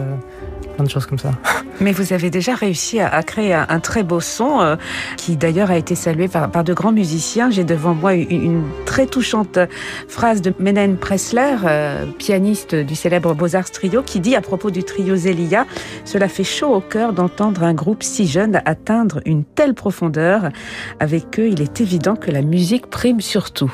plein 0.73 0.85
de 0.85 0.91
choses 0.91 1.07
comme 1.07 1.19
ça. 1.19 1.31
Mais 1.81 1.93
vous 1.93 2.12
avez 2.12 2.31
déjà 2.31 2.55
réussi 2.55 3.00
à, 3.00 3.23
créer 3.23 3.55
un, 3.55 3.81
très 3.81 4.02
beau 4.02 4.21
son, 4.21 4.61
euh, 4.61 4.76
qui 5.17 5.37
d'ailleurs 5.37 5.71
a 5.71 5.76
été 5.76 5.95
salué 5.95 6.29
par, 6.29 6.49
de 6.62 6.73
grands 6.73 6.93
musiciens. 6.93 7.50
J'ai 7.50 7.64
devant 7.64 7.95
moi 7.95 8.14
une, 8.14 8.62
très 8.87 9.07
touchante 9.07 9.59
phrase 10.07 10.43
de 10.43 10.52
Menahem 10.59 10.97
Pressler, 10.97 11.57
euh, 11.64 12.07
pianiste 12.19 12.75
du 12.75 12.95
célèbre 12.95 13.35
Beaux-Arts 13.35 13.71
Trio, 13.71 14.02
qui 14.02 14.21
dit 14.21 14.37
à 14.37 14.41
propos 14.41 14.71
du 14.71 14.85
trio 14.85 15.17
Zelia, 15.17 15.67
cela 16.05 16.29
fait 16.29 16.45
chaud 16.45 16.75
au 16.75 16.81
cœur 16.81 17.12
d'entendre 17.12 17.64
un 17.64 17.75
groupe 17.75 18.03
si 18.03 18.27
jeune 18.27 18.62
atteindre 18.64 19.20
une 19.25 19.44
telle 19.44 19.75
profondeur. 19.75 20.51
Avec 21.01 21.40
eux, 21.40 21.49
il 21.49 21.62
est 21.62 21.81
évident 21.81 22.14
que 22.14 22.31
la 22.31 22.42
musique 22.42 22.87
prime 22.87 23.20
surtout. 23.20 23.73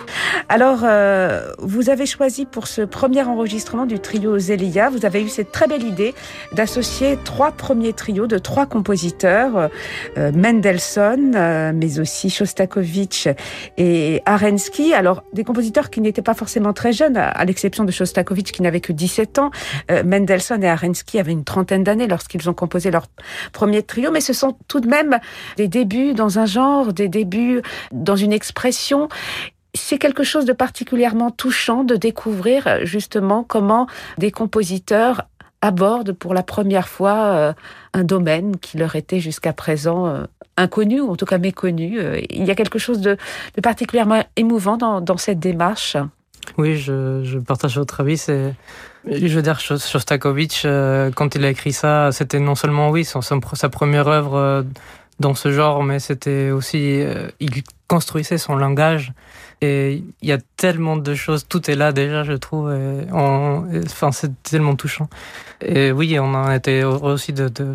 Alors, 0.48 0.80
euh, 0.82 1.50
vous 1.58 1.90
avez 1.90 2.06
choisi 2.06 2.46
pour 2.46 2.68
ce 2.68 2.82
premier 2.82 3.22
enregistrement 3.22 3.86
du 3.86 3.98
trio 3.98 4.38
Zelia, 4.38 4.88
vous 4.88 5.04
avez 5.04 5.22
eu 5.22 5.28
cette 5.28 5.52
très 5.52 5.66
belle 5.66 5.84
idée 5.84 6.14
d'associer 6.52 6.87
trois 7.24 7.52
premiers 7.52 7.92
trios 7.92 8.26
de 8.26 8.38
trois 8.38 8.66
compositeurs, 8.66 9.70
euh, 10.16 10.32
Mendelssohn, 10.32 11.34
euh, 11.34 11.72
mais 11.74 12.00
aussi 12.00 12.30
Shostakovich 12.30 13.28
et 13.76 14.22
Arensky. 14.26 14.94
Alors, 14.94 15.22
des 15.32 15.44
compositeurs 15.44 15.90
qui 15.90 16.00
n'étaient 16.00 16.22
pas 16.22 16.34
forcément 16.34 16.72
très 16.72 16.92
jeunes, 16.92 17.16
à, 17.16 17.44
l'exception 17.44 17.84
de 17.84 17.92
Shostakovich 17.92 18.52
qui 18.52 18.62
n'avait 18.62 18.80
que 18.80 18.92
17 18.92 19.38
ans. 19.38 19.50
Euh, 19.90 20.02
Mendelssohn 20.02 20.62
et 20.62 20.68
Arensky 20.68 21.18
avaient 21.18 21.32
une 21.32 21.44
trentaine 21.44 21.84
d'années 21.84 22.08
lorsqu'ils 22.08 22.48
ont 22.48 22.54
composé 22.54 22.90
leur 22.90 23.06
premier 23.52 23.82
trio, 23.82 24.10
mais 24.10 24.20
ce 24.20 24.32
sont 24.32 24.56
tout 24.66 24.80
de 24.80 24.88
même 24.88 25.18
des 25.56 25.68
débuts 25.68 26.14
dans 26.14 26.38
un 26.38 26.46
genre, 26.46 26.92
des 26.92 27.08
débuts 27.08 27.62
dans 27.92 28.16
une 28.16 28.32
expression 28.32 29.08
c'est 29.74 29.98
quelque 29.98 30.24
chose 30.24 30.46
de 30.46 30.54
particulièrement 30.54 31.30
touchant 31.30 31.84
de 31.84 31.94
découvrir 31.94 32.84
justement 32.84 33.44
comment 33.44 33.86
des 34.16 34.30
compositeurs 34.30 35.28
abordent 35.60 36.12
pour 36.12 36.34
la 36.34 36.42
première 36.42 36.88
fois 36.88 37.16
euh, 37.16 37.52
un 37.94 38.04
domaine 38.04 38.56
qui 38.58 38.78
leur 38.78 38.96
était 38.96 39.20
jusqu'à 39.20 39.52
présent 39.52 40.06
euh, 40.06 40.24
inconnu, 40.56 41.00
ou 41.00 41.10
en 41.10 41.16
tout 41.16 41.26
cas 41.26 41.38
méconnu. 41.38 41.98
Euh, 41.98 42.20
il 42.30 42.44
y 42.44 42.50
a 42.50 42.54
quelque 42.54 42.78
chose 42.78 43.00
de, 43.00 43.16
particulièrement 43.62 44.22
émouvant 44.36 44.76
dans, 44.76 45.16
cette 45.16 45.40
démarche? 45.40 45.96
Oui, 46.56 46.76
je, 46.76 47.38
partage 47.38 47.76
votre 47.76 48.00
avis. 48.00 48.16
C'est, 48.16 48.54
je 49.10 49.34
veux 49.34 49.42
dire, 49.42 49.60
Shostakovich, 49.60 50.62
quand 51.14 51.34
il 51.34 51.44
a 51.44 51.50
écrit 51.50 51.72
ça, 51.72 52.10
c'était 52.12 52.40
non 52.40 52.54
seulement 52.54 52.90
oui, 52.90 53.04
sa 53.04 53.68
première 53.68 54.08
œuvre 54.08 54.64
dans 55.20 55.34
ce 55.34 55.52
genre, 55.52 55.82
mais 55.82 55.98
c'était 55.98 56.50
aussi, 56.50 57.02
il 57.40 57.62
construisait 57.88 58.38
son 58.38 58.56
langage 58.56 59.12
et 59.60 60.04
il 60.22 60.28
y 60.28 60.32
a 60.32 60.38
tellement 60.56 60.96
de 60.96 61.14
choses, 61.14 61.46
tout 61.48 61.70
est 61.70 61.74
là 61.74 61.92
déjà, 61.92 62.22
je 62.22 62.34
trouve. 62.34 62.72
enfin, 63.12 64.12
c'est 64.12 64.42
tellement 64.42 64.76
touchant. 64.76 65.08
Et 65.60 65.90
oui, 65.90 66.18
on 66.20 66.34
a 66.34 66.54
été 66.54 66.82
heureux 66.82 67.12
aussi 67.12 67.32
de, 67.32 67.48
de 67.48 67.74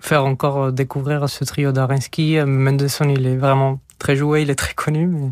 faire 0.00 0.24
encore 0.26 0.72
découvrir 0.72 1.28
ce 1.28 1.44
trio 1.44 1.72
d'Arinsky. 1.72 2.38
Mendelssohn, 2.44 3.10
il 3.10 3.26
est 3.26 3.36
vraiment 3.36 3.80
très 4.02 4.16
joué, 4.16 4.42
il 4.42 4.50
est 4.50 4.56
très 4.56 4.74
connu. 4.74 5.06
Mais... 5.06 5.30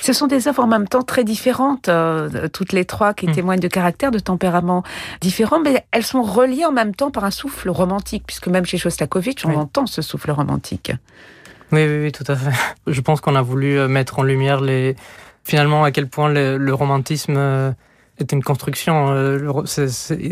Ce 0.00 0.12
sont 0.12 0.26
des 0.26 0.48
œuvres 0.48 0.64
en 0.64 0.66
même 0.66 0.88
temps 0.88 1.02
très 1.02 1.22
différentes, 1.22 1.88
euh, 1.88 2.48
toutes 2.48 2.72
les 2.72 2.84
trois 2.84 3.14
qui 3.14 3.28
mm. 3.28 3.32
témoignent 3.32 3.60
de 3.60 3.68
caractères, 3.68 4.10
de 4.10 4.18
tempéraments 4.18 4.82
différents, 5.20 5.60
mais 5.60 5.84
elles 5.92 6.04
sont 6.04 6.22
reliées 6.22 6.64
en 6.64 6.72
même 6.72 6.94
temps 6.94 7.12
par 7.12 7.24
un 7.24 7.30
souffle 7.30 7.70
romantique, 7.70 8.24
puisque 8.26 8.48
même 8.48 8.66
chez 8.66 8.78
Shostakovich, 8.78 9.46
on 9.46 9.54
entend 9.54 9.86
ce 9.86 10.02
souffle 10.02 10.32
romantique. 10.32 10.92
Oui, 11.70 11.86
oui, 11.86 12.00
oui, 12.02 12.12
tout 12.12 12.24
à 12.26 12.34
fait. 12.34 12.50
Je 12.88 13.00
pense 13.00 13.20
qu'on 13.20 13.36
a 13.36 13.42
voulu 13.42 13.78
euh, 13.78 13.86
mettre 13.86 14.18
en 14.18 14.24
lumière 14.24 14.60
les, 14.60 14.96
finalement 15.44 15.84
à 15.84 15.92
quel 15.92 16.08
point 16.08 16.28
le, 16.28 16.72
romantisme 16.72 17.36
euh, 18.20 18.24
est 18.24 18.32
une 18.32 18.42
construction. 18.42 19.12
Euh, 19.12 19.64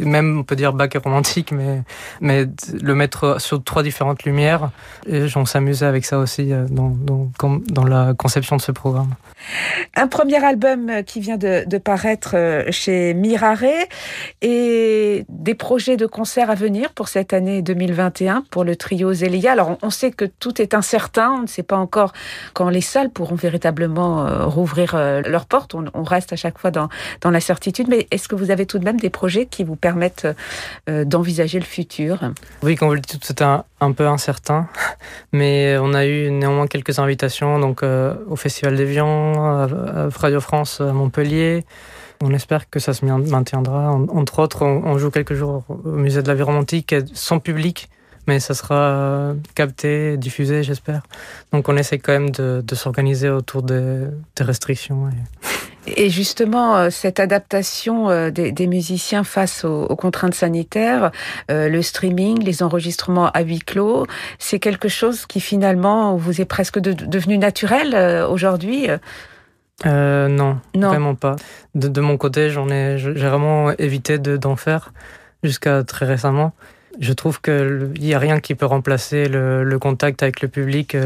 même 0.05 0.39
on 0.41 0.45
peut 0.45 0.57
dire 0.57 0.73
bac 0.73 0.97
romantique, 1.03 1.53
mais 1.53 1.83
mais 2.21 2.47
le 2.81 2.95
mettre 2.95 3.41
sur 3.41 3.63
trois 3.63 3.83
différentes 3.83 4.25
lumières. 4.25 4.71
Et 5.07 5.27
on 5.37 5.45
s'amusait 5.45 5.87
avec 5.87 6.05
ça 6.05 6.19
aussi 6.19 6.53
euh, 6.53 6.67
dans, 6.69 6.97
dans, 7.39 7.85
la 7.85 8.15
conception 8.15 8.57
de 8.57 8.63
ce 8.63 8.73
programme. 8.73 9.15
Un 9.95 10.09
premier 10.09 10.45
album 10.45 10.91
qui 11.07 11.21
vient 11.21 11.37
de, 11.37 11.79
paraître 11.79 12.37
chez 12.71 13.15
Mirare 13.15 13.87
et 14.43 15.25
des 15.29 15.55
projets 15.55 15.97
de 15.97 16.07
concerts 16.07 16.51
à 16.51 16.55
venir 16.55 16.93
pour 16.93 17.09
cette 17.09 17.33
année 17.33 17.63
2021 17.63 18.45
pour 18.51 18.65
le 18.65 18.77
trio 18.77 19.13
Zelia. 19.13 19.53
Alors 19.53 19.79
on 19.83 19.91
sait 19.91 20.11
que 20.11 20.25
tout 20.25 20.61
est 20.61 20.75
incertain, 20.75 21.33
on 21.39 21.43
ne 21.43 21.47
sait 21.47 21.63
pas 21.63 21.77
encore 21.77 22.13
quand 22.53 22.69
les 22.69 22.81
salles 22.81 23.11
pourront 23.11 23.37
véritablement 23.37 24.47
rouvrir 24.49 24.97
leurs 24.97 25.47
portes. 25.47 25.75
On, 25.75 25.85
on 25.95 26.03
reste 26.03 26.33
à 26.33 26.37
chaque 26.37 26.59
fois 26.59 26.71
dans, 26.71 26.89
dans 27.21 27.31
la 27.31 27.41
certitude 27.41 27.78
mais 27.87 28.07
est-ce 28.11 28.29
que 28.29 28.35
vous 28.35 28.51
avez 28.51 28.67
tout 28.67 28.79
de 28.79 28.85
même 28.85 28.99
des 28.99 29.11
projets 29.11 29.47
qui 29.47 29.65
vous 29.65 29.77
permettent 29.77 30.27
euh, 30.89 31.05
d'envisager 31.05 31.59
le 31.59 31.65
futur? 31.65 32.19
Oui, 32.63 32.77
comme 32.77 32.89
vous 32.89 32.95
le 32.95 33.01
dites, 33.01 33.25
c'était 33.25 33.45
un, 33.45 33.93
peu 33.93 34.07
incertain, 34.07 34.69
mais 35.33 35.77
on 35.79 35.95
a 35.95 36.07
eu 36.07 36.31
néanmoins 36.31 36.67
quelques 36.67 36.99
invitations 36.99 37.59
donc 37.59 37.83
euh, 37.83 38.15
au 38.29 38.37
Festival 38.37 38.77
d'Evian, 38.77 39.35
à, 39.35 40.09
Radio 40.17 40.41
France 40.41 40.81
à 40.81 40.93
Montpellier. 40.93 41.65
On 42.21 42.35
espère 42.35 42.69
que 42.69 42.81
ça 42.81 42.95
se 42.95 43.05
maintiendra. 43.05 43.93
Entre 43.93 44.41
autres, 44.41 44.65
on, 44.65 44.99
joue 44.99 45.11
quelques 45.11 45.35
jours 45.35 45.63
au 45.69 45.91
musée 45.91 46.21
de 46.21 46.27
la 46.27 46.35
vie 46.35 46.43
romantique 46.43 46.93
sans 47.15 47.39
public, 47.39 47.89
mais 48.29 48.39
ça 48.39 48.55
sera 48.55 49.35
capté, 49.57 50.17
diffusé, 50.17 50.63
j'espère. 50.63 51.03
Donc 51.53 51.69
on 51.69 51.77
essaie 51.77 51.99
quand 51.99 52.13
même 52.13 52.31
de, 52.31 52.75
s'organiser 52.75 53.29
autour 53.29 53.63
des, 53.63 54.05
des 54.37 54.45
restrictions. 54.45 55.09
Et... 55.09 55.49
Et 55.97 56.11
justement, 56.11 56.77
euh, 56.77 56.91
cette 56.91 57.21
adaptation 57.21 58.11
euh, 58.11 58.31
des, 58.31 58.67
musiciens 58.67 59.25
face 59.25 59.65
aux, 59.65 59.97
contraintes 59.97 60.35
sanitaires, 60.35 61.11
euh, 61.51 61.69
le 61.69 61.83
streaming, 61.83 62.43
les 62.43 62.63
enregistrements 62.63 63.31
à 63.31 63.41
huis 63.43 63.61
clos, 63.61 64.07
c'est 64.39 64.59
quelque 64.59 64.89
chose 64.89 65.27
qui 65.27 65.41
finalement 65.41 66.17
vous 66.17 66.41
est 66.41 66.45
presque 66.45 66.79
devenu 66.79 67.39
naturel 67.39 67.95
aujourd'hui 68.29 68.89
non, 69.85 70.59
non, 70.75 70.89
vraiment 70.89 71.15
pas. 71.15 71.37
De, 71.77 72.01
mon 72.01 72.17
côté, 72.17 72.51
j'en 72.51 72.69
ai, 72.69 72.99
j'ai 72.99 73.13
vraiment 73.13 73.71
évité 73.79 74.19
d'en 74.19 74.57
faire 74.57 74.93
jusqu'à 75.45 75.85
très 75.85 76.05
récemment. 76.05 76.53
Je 77.01 77.13
trouve 77.13 77.41
qu'il 77.41 77.93
n'y 78.01 78.15
a 78.15 78.19
rien 78.19 78.41
qui 78.41 78.55
peut 78.55 78.67
remplacer 78.67 79.29
le, 79.29 79.79
contact 79.79 80.23
avec 80.23 80.41
le 80.41 80.49
public 80.49 80.97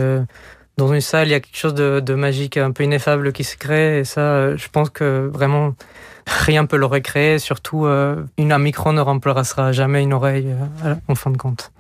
dans 0.79 0.93
une 0.93 1.01
salle, 1.01 1.29
il 1.29 1.33
y 1.33 1.35
a 1.35 1.41
quelque 1.41 1.57
chose 1.57 1.75
de, 1.75 2.15
magique, 2.15 2.57
un 2.57 2.73
peu 2.73 2.85
ineffable 2.85 3.33
qui 3.33 3.45
se 3.45 3.57
crée. 3.57 4.01
Et 4.01 4.05
ça, 4.05 4.21
euh, 4.21 4.57
je 4.57 4.69
pense 4.69 4.89
que 4.91 5.29
vraiment, 5.33 5.75
rien 6.27 6.65
peut 6.65 6.79
le 6.79 6.87
recréer. 6.87 7.39
Surtout, 7.39 7.85
euh, 7.85 8.25
une, 8.39 8.53
un 8.53 8.59
micro 8.59 8.93
ne 8.93 9.01
remplacera 9.01 9.73
jamais 9.73 10.03
une 10.03 10.15
oreille 10.15 10.55
euh, 10.85 10.95
en 11.09 11.15
fin 11.15 11.31
de 11.31 11.37
compte. 11.37 11.73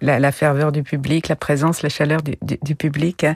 La, 0.00 0.32
ferveur 0.32 0.70
du 0.70 0.82
public, 0.82 1.28
la 1.28 1.36
présence, 1.36 1.82
la 1.82 1.88
chaleur 1.88 2.20
du, 2.22 2.74
public. 2.76 3.24
Hein. 3.24 3.34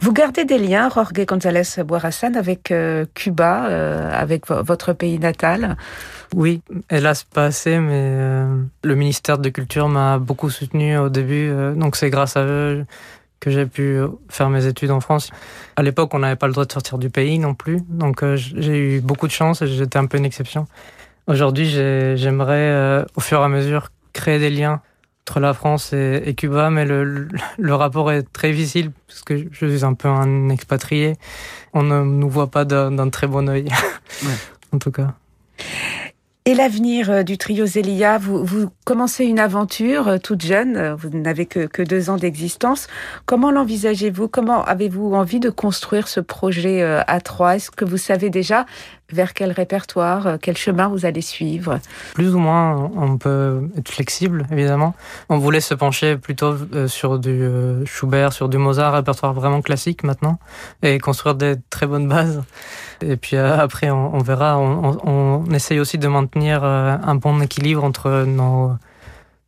Vous 0.00 0.12
gardez 0.12 0.44
des 0.44 0.58
liens, 0.58 0.88
Jorge 0.88 1.12
González 1.12 1.84
Boirassan, 1.84 2.34
avec 2.34 2.72
Cuba, 3.14 3.64
avec 4.12 4.48
votre 4.48 4.92
pays 4.94 5.18
natal? 5.18 5.76
Oui, 6.36 6.62
hélas 6.90 7.24
pas 7.24 7.46
assez, 7.46 7.80
mais 7.80 8.46
le 8.84 8.94
ministère 8.94 9.38
de 9.38 9.48
Culture 9.48 9.88
m'a 9.88 10.18
beaucoup 10.18 10.50
soutenu 10.50 10.96
au 10.98 11.08
début, 11.08 11.50
donc 11.74 11.96
c'est 11.96 12.10
grâce 12.10 12.36
à 12.36 12.44
eux 12.44 12.86
que 13.40 13.50
j'ai 13.50 13.66
pu 13.66 14.00
faire 14.28 14.50
mes 14.50 14.66
études 14.66 14.90
en 14.90 15.00
France. 15.00 15.30
À 15.76 15.82
l'époque, 15.82 16.14
on 16.14 16.20
n'avait 16.20 16.36
pas 16.36 16.46
le 16.46 16.52
droit 16.52 16.64
de 16.64 16.72
sortir 16.72 16.98
du 16.98 17.10
pays 17.10 17.38
non 17.38 17.54
plus, 17.54 17.80
donc 17.88 18.22
euh, 18.22 18.36
j'ai 18.36 18.96
eu 18.96 19.00
beaucoup 19.00 19.26
de 19.26 19.32
chance 19.32 19.62
et 19.62 19.66
j'étais 19.66 19.98
un 19.98 20.06
peu 20.06 20.18
une 20.18 20.24
exception. 20.24 20.66
Aujourd'hui, 21.26 21.66
j'aimerais, 21.66 22.54
euh, 22.54 23.04
au 23.16 23.20
fur 23.20 23.40
et 23.40 23.44
à 23.44 23.48
mesure, 23.48 23.88
créer 24.12 24.38
des 24.38 24.50
liens 24.50 24.80
entre 25.22 25.40
la 25.40 25.54
France 25.54 25.92
et, 25.92 26.34
Cuba, 26.36 26.70
mais 26.70 26.84
le, 26.84 27.28
le, 27.58 27.74
rapport 27.74 28.12
est 28.12 28.22
très 28.32 28.52
difficile 28.52 28.92
parce 29.08 29.22
que 29.22 29.36
je 29.50 29.66
suis 29.66 29.84
un 29.84 29.94
peu 29.94 30.06
un 30.06 30.50
expatrié. 30.50 31.14
On 31.74 31.82
ne 31.82 32.02
nous 32.02 32.30
voit 32.30 32.46
pas 32.48 32.64
d'un 32.64 33.10
très 33.10 33.26
bon 33.26 33.48
œil, 33.48 33.68
en 34.72 34.78
tout 34.78 34.92
cas. 34.92 35.14
Et 36.48 36.54
l'avenir 36.54 37.10
euh, 37.10 37.22
du 37.24 37.38
trio 37.38 37.66
Zélia, 37.66 38.18
vous, 38.18 38.44
vous 38.44 38.68
commencez 38.84 39.24
une 39.24 39.40
aventure 39.40 40.06
euh, 40.06 40.18
toute 40.18 40.42
jeune, 40.42 40.76
euh, 40.76 40.94
vous 40.94 41.08
n'avez 41.08 41.44
que, 41.44 41.66
que 41.66 41.82
deux 41.82 42.08
ans 42.08 42.18
d'existence. 42.18 42.86
Comment 43.24 43.50
l'envisagez-vous? 43.50 44.28
Comment 44.28 44.64
avez-vous 44.64 45.12
envie 45.12 45.40
de 45.40 45.50
construire 45.50 46.06
ce 46.06 46.20
projet 46.20 46.82
à 46.84 47.20
trois? 47.20 47.56
Est-ce 47.56 47.72
que 47.72 47.84
vous 47.84 47.96
savez 47.96 48.30
déjà 48.30 48.64
vers 49.12 49.34
quel 49.34 49.52
répertoire, 49.52 50.38
quel 50.40 50.56
chemin 50.56 50.88
vous 50.88 51.06
allez 51.06 51.20
suivre 51.20 51.78
Plus 52.14 52.34
ou 52.34 52.38
moins, 52.38 52.90
on 52.96 53.18
peut 53.18 53.68
être 53.76 53.88
flexible, 53.88 54.46
évidemment. 54.50 54.94
On 55.28 55.38
voulait 55.38 55.60
se 55.60 55.74
pencher 55.74 56.16
plutôt 56.16 56.56
sur 56.88 57.18
du 57.18 57.48
Schubert, 57.84 58.32
sur 58.32 58.48
du 58.48 58.58
Mozart, 58.58 58.94
répertoire 58.94 59.32
vraiment 59.32 59.62
classique 59.62 60.02
maintenant, 60.02 60.38
et 60.82 60.98
construire 60.98 61.34
des 61.34 61.54
très 61.70 61.86
bonnes 61.86 62.08
bases. 62.08 62.42
Et 63.00 63.16
puis 63.16 63.36
euh, 63.36 63.58
après, 63.58 63.90
on, 63.90 64.18
verra. 64.18 64.58
On, 64.58 64.98
on, 65.04 65.50
essaye 65.52 65.78
aussi 65.80 65.98
de 65.98 66.08
maintenir 66.08 66.64
euh, 66.64 66.96
un 67.02 67.14
bon 67.14 67.40
équilibre 67.40 67.84
entre 67.84 68.24
nos 68.26 68.72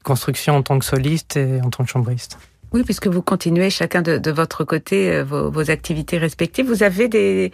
constructions 0.05 0.57
en 0.57 0.63
tant 0.63 0.79
que 0.79 0.85
soliste 0.85 1.37
et 1.37 1.61
en 1.63 1.71
tant 1.71 1.85
que 1.85 1.91
chambriste. 1.91 2.39
Oui, 2.73 2.83
puisque 2.85 3.07
vous 3.07 3.23
continuez 3.23 3.71
chacun 3.71 4.03
de, 4.03 4.31
votre 4.31 4.65
côté 4.65 5.13
euh, 5.13 5.25
vos, 5.25 5.71
activités 5.71 6.19
respectives. 6.19 6.67
Vous 6.67 6.83
avez 6.83 7.09
des, 7.09 7.53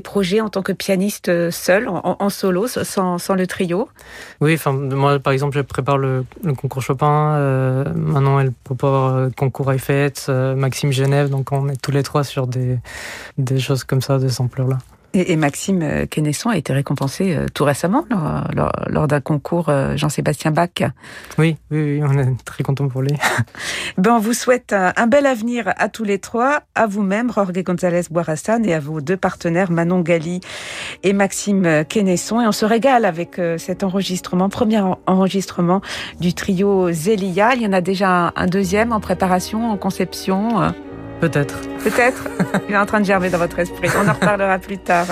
projets 0.00 0.40
en 0.40 0.48
tant 0.48 0.62
que 0.62 0.72
pianiste 0.72 1.50
seul, 1.50 1.88
en, 1.88 2.28
solo, 2.30 2.66
sans, 2.66 3.34
le 3.34 3.46
trio? 3.46 3.88
Oui, 4.40 4.54
enfin, 4.54 4.72
moi, 4.72 5.18
par 5.18 5.32
exemple, 5.32 5.56
je 5.56 5.62
prépare 5.62 5.98
le, 5.98 6.24
concours 6.56 6.82
Chopin. 6.82 7.38
maintenant, 7.94 8.38
elle 8.40 8.52
prépare 8.52 9.20
le 9.20 9.30
concours 9.30 9.72
Eiffel, 9.72 10.12
Maxime 10.56 10.92
Genève. 10.92 11.30
Donc, 11.30 11.52
on 11.52 11.68
est 11.68 11.80
tous 11.80 11.90
les 11.92 12.02
trois 12.02 12.24
sur 12.24 12.46
des, 12.46 12.78
des 13.38 13.58
choses 13.58 13.84
comme 13.84 14.02
ça, 14.02 14.18
de 14.18 14.28
cette 14.28 14.40
ampleur-là. 14.40 14.78
Et, 15.16 15.36
Maxime 15.36 15.82
euh, 15.82 16.04
Quenesson 16.04 16.50
a 16.50 16.58
été 16.58 16.74
récompensé 16.74 17.34
euh, 17.34 17.46
tout 17.52 17.64
récemment 17.64 18.04
lors, 18.10 19.08
d'un 19.08 19.20
concours 19.20 19.70
euh, 19.70 19.96
Jean-Sébastien 19.96 20.50
Bach. 20.50 20.82
Oui, 21.38 21.56
oui, 21.70 22.02
on 22.02 22.18
est 22.18 22.44
très 22.44 22.62
content 22.62 22.86
pour 22.88 23.00
lui. 23.00 23.12
ben, 23.98 24.12
on 24.12 24.18
vous 24.18 24.34
souhaite 24.34 24.74
un, 24.74 25.06
bel 25.06 25.24
avenir 25.24 25.72
à 25.78 25.88
tous 25.88 26.04
les 26.04 26.18
trois, 26.18 26.60
à 26.74 26.86
vous-même, 26.86 27.32
Jorge 27.32 27.62
González 27.62 28.02
Boirassan, 28.10 28.66
et 28.66 28.74
à 28.74 28.80
vos 28.80 29.00
deux 29.00 29.16
partenaires, 29.16 29.70
Manon 29.70 30.00
Gali 30.00 30.40
et 31.02 31.14
Maxime 31.14 31.84
Quenesson. 31.88 32.42
Et 32.42 32.46
on 32.46 32.52
se 32.52 32.66
régale 32.66 33.06
avec 33.06 33.40
cet 33.56 33.84
enregistrement, 33.84 34.50
premier 34.50 34.82
enregistrement 35.06 35.80
du 36.20 36.34
trio 36.34 36.92
Zélia. 36.92 37.54
Il 37.54 37.62
y 37.62 37.66
en 37.66 37.72
a 37.72 37.80
déjà 37.80 38.32
un 38.36 38.46
deuxième 38.46 38.92
en 38.92 39.00
préparation, 39.00 39.70
en 39.70 39.76
conception. 39.78 40.72
Peut-être. 41.20 41.60
Peut-être. 41.82 42.28
Il 42.68 42.74
est 42.74 42.78
en 42.78 42.86
train 42.86 43.00
de 43.00 43.06
germer 43.06 43.30
dans 43.30 43.38
votre 43.38 43.58
esprit. 43.58 43.88
On 44.02 44.08
en 44.08 44.12
reparlera 44.12 44.58
plus 44.58 44.78
tard. 44.78 45.06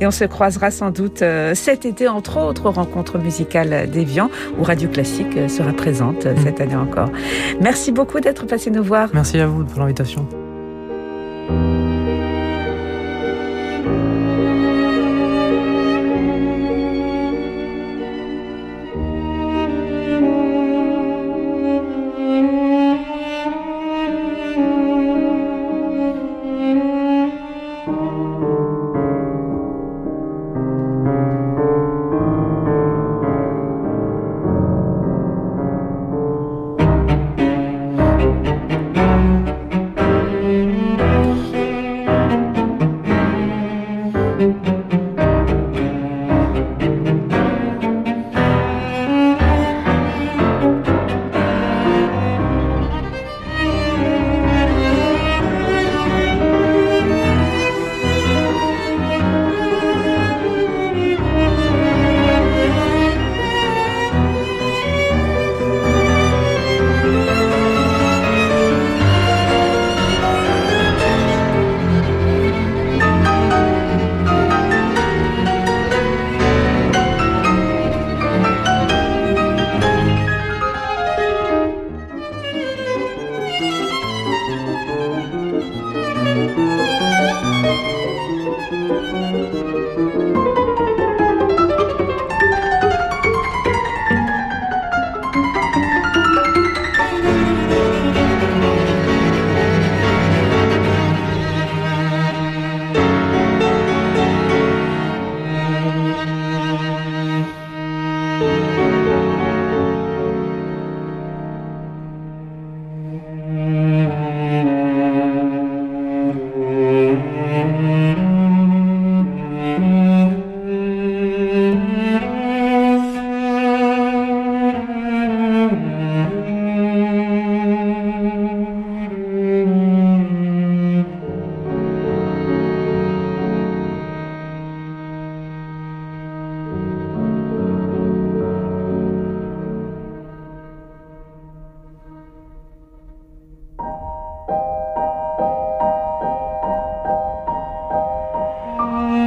Et 0.00 0.06
on 0.06 0.10
se 0.10 0.24
croisera 0.24 0.70
sans 0.70 0.90
doute 0.90 1.22
euh, 1.22 1.54
cet 1.54 1.84
été, 1.84 2.08
entre 2.08 2.38
autres, 2.38 2.66
aux 2.66 2.72
rencontres 2.72 3.18
musicales 3.18 3.88
d'Evian, 3.90 4.30
où 4.58 4.62
Radio 4.62 4.88
Classique 4.88 5.36
euh, 5.36 5.48
sera 5.48 5.72
présente 5.72 6.26
euh, 6.26 6.34
cette 6.42 6.60
année 6.60 6.76
encore. 6.76 7.10
Merci 7.60 7.92
beaucoup 7.92 8.20
d'être 8.20 8.46
passé 8.46 8.70
nous 8.70 8.82
voir. 8.82 9.08
Merci 9.12 9.38
à 9.38 9.46
vous 9.46 9.64
pour 9.64 9.80
l'invitation. 9.80 10.28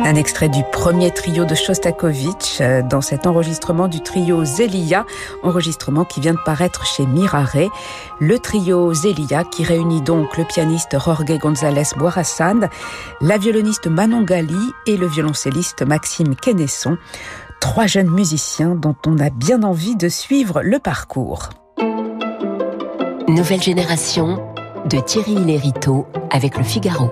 Un 0.09 0.15
extrait 0.15 0.49
du 0.49 0.63
premier 0.71 1.11
trio 1.11 1.45
de 1.45 1.53
Shostakovich 1.53 2.61
euh, 2.61 2.81
dans 2.81 2.99
cet 2.99 3.27
enregistrement 3.27 3.87
du 3.87 4.01
trio 4.01 4.43
Zelia, 4.43 5.05
enregistrement 5.43 6.03
qui 6.03 6.19
vient 6.19 6.33
de 6.33 6.39
paraître 6.43 6.83
chez 6.83 7.05
Mirare. 7.05 7.69
Le 8.19 8.39
trio 8.39 8.91
Zelia 8.91 9.43
qui 9.43 9.63
réunit 9.63 10.01
donc 10.01 10.35
le 10.35 10.45
pianiste 10.45 10.97
Jorge 10.97 11.37
González 11.37 11.83
Boirassan, 11.95 12.69
la 13.21 13.37
violoniste 13.37 13.85
Manon 13.85 14.23
Gali 14.23 14.73
et 14.87 14.97
le 14.97 15.05
violoncelliste 15.05 15.83
Maxime 15.83 16.35
Quenesson 16.35 16.97
Trois 17.59 17.85
jeunes 17.85 18.09
musiciens 18.09 18.73
dont 18.73 18.95
on 19.05 19.19
a 19.19 19.29
bien 19.29 19.61
envie 19.61 19.95
de 19.95 20.09
suivre 20.09 20.63
le 20.63 20.79
parcours. 20.79 21.49
Nouvelle 23.27 23.61
génération 23.61 24.41
de 24.85 24.97
Thierry 24.97 25.35
Lériteau 25.35 26.07
avec 26.31 26.57
le 26.57 26.63
Figaro. 26.63 27.11